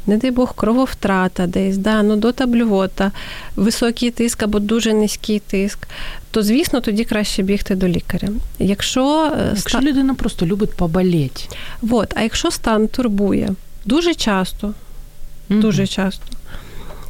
[0.08, 3.12] не дай Бог, крововтрата десь, да, нудота блювота,
[3.56, 5.88] високий тиск або дуже низький тиск,
[6.32, 8.30] то, звісно, тоді краще бігти до лікаря.
[8.60, 9.88] Якщо е, Якщо ста...
[9.88, 11.43] людина просто любить поболіти.
[11.82, 13.49] Вот, а якщо стан турбує
[13.86, 14.68] дуже часто,
[15.49, 16.26] mm дуже часто.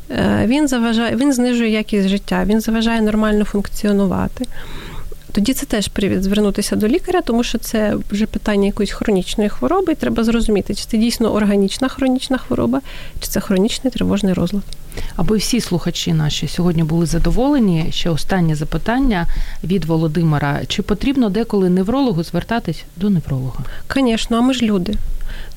[0.09, 4.45] Е, він заважає, він знижує якість життя, він заважає нормально функціонувати.
[5.31, 9.93] Тоді це теж привід звернутися до лікаря, тому що це вже питання якоїсь хронічної хвороби,
[9.93, 12.81] і треба зрозуміти, чи це дійсно органічна хронічна хвороба,
[13.19, 14.63] чи це хронічний тривожний розлад.
[15.15, 17.87] Аби всі слухачі наші сьогодні були задоволені.
[17.89, 19.27] Ще останнє запитання
[19.63, 23.59] від Володимира: чи потрібно деколи неврологу звертатись до невролога?
[23.95, 24.93] Звісно, а ми ж люди.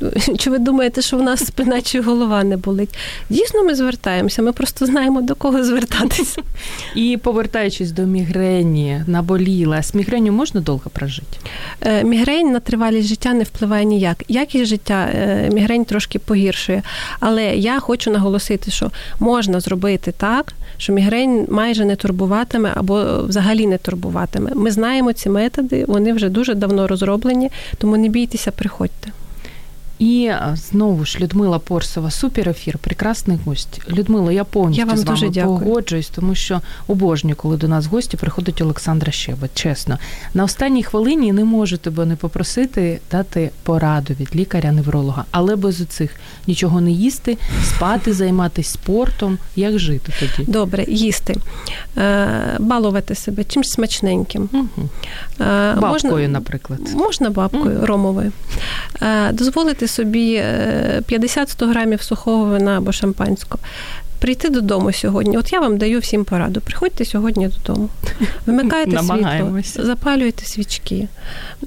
[0.39, 2.99] Чи ви думаєте, що в нас спина чи голова не болить?
[3.31, 6.43] Дійсно, ми звертаємося, ми просто знаємо до кого звертатися.
[6.95, 11.37] І повертаючись до мігрені, наболіла, з мігренью можна довго прожити?
[11.81, 14.25] Е, мігрень на тривалість життя не впливає ніяк.
[14.29, 16.83] Якість життя е, мігрень трошки погіршує.
[17.21, 18.91] Але я хочу наголосити, що
[19.27, 24.51] можна зробити так, що мігрень майже не турбуватиме або взагалі не турбуватиме.
[24.55, 29.11] Ми знаємо ці методи, вони вже дуже давно розроблені, тому не бійтеся, приходьте.
[29.99, 33.81] І знову ж Людмила Порсова, супер ефір, прекрасний гость.
[33.89, 35.59] Людмила, я повністю я вам з вами дуже дякую.
[35.59, 39.51] погоджуюсь, тому що обожнюю, коли до нас гості приходить Олександра Щебет.
[39.55, 39.99] Чесно,
[40.35, 46.11] на останній хвилині не можу тебе не попросити дати пораду від лікаря-невролога, але без цих
[46.47, 49.39] нічого не їсти, спати, займатися спортом.
[49.57, 50.51] Як жити тоді?
[50.51, 51.37] Добре, їсти,
[51.97, 54.49] е, балувати себе чимось смачненьким.
[54.53, 54.89] Угу.
[55.39, 56.81] Бабкою, можна, наприклад.
[56.95, 57.87] Можна бабкою угу.
[57.87, 58.33] ромовою.
[59.03, 60.43] Е, дозволити собі
[61.09, 63.61] 50-100 грамів сухого вина або шампанського
[64.19, 65.39] прийти додому сьогодні.
[65.39, 66.61] От я вам даю всім пораду.
[66.61, 67.89] Приходьте сьогодні додому.
[68.47, 71.09] Вимикайте світло, запалюйте свічки,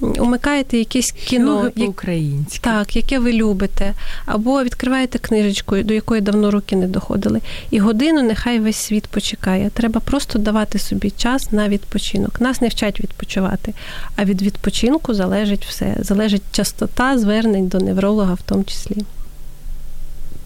[0.02, 2.60] умикаєте якесь кіно по-українськи.
[2.62, 3.94] Так, яке ви любите,
[4.26, 7.42] або відкриваєте книжечку, до якої давно руки не доходили.
[7.72, 9.70] І годину нехай весь світ почекає.
[9.70, 12.42] Треба просто давати собі час на відпочинок.
[12.42, 13.74] Нас не вчать відпочивати,
[14.16, 15.96] а від відпочинку залежить все.
[16.00, 18.98] Залежить частота звернень до невролога в тому числі.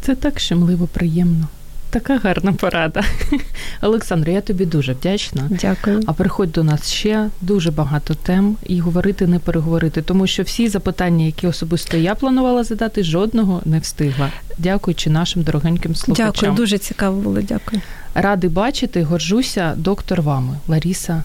[0.02, 1.48] Це так щемливо приємно.
[1.94, 3.04] Така гарна порада.
[3.82, 5.50] Олександр, я тобі дуже вдячна.
[5.62, 6.02] Дякую.
[6.06, 10.68] А приходь до нас ще дуже багато тем і говорити, не переговорити, тому що всі
[10.68, 14.32] запитання, які особисто я планувала задати, жодного не встигла.
[14.58, 16.32] Дякуючи нашим дорогеньким слухачам.
[16.36, 17.42] Дякую, дуже цікаво було.
[17.42, 17.82] Дякую.
[18.16, 21.24] Ради бачити, горжуся доктор вами, Ларіса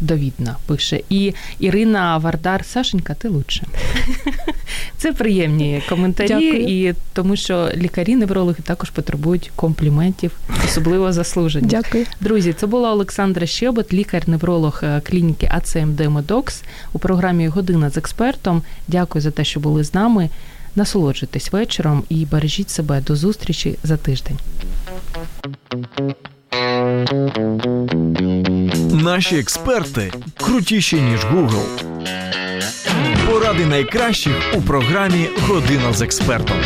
[0.00, 1.00] довідна пише.
[1.10, 3.66] І Ірина Вардар, Сашенька, ти лучше.
[4.96, 6.88] Це приємні коментарі, Дякую.
[6.88, 10.32] і тому що лікарі-неврологи також потребують компліментів,
[10.64, 11.66] особливо заслужені.
[11.66, 12.06] Дякую.
[12.20, 18.62] Друзі, це була Олександра Щебет, лікар-невролог е, клініки АЦМД Медокс у програмі Година з експертом.
[18.88, 20.30] Дякую за те, що були з нами.
[20.76, 24.38] Насолоджуйтесь вечором і бережіть себе до зустрічі за тиждень.
[28.92, 31.64] Наші експерти крутіші ніж Google.
[33.26, 36.56] Поради найкращих у програмі Година з експертом.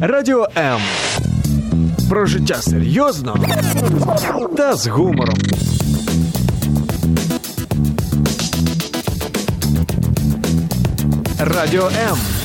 [0.00, 0.80] Радіо М.
[2.08, 3.36] Про життя серйозно
[4.56, 5.38] та з гумором.
[11.46, 12.43] Радіо М.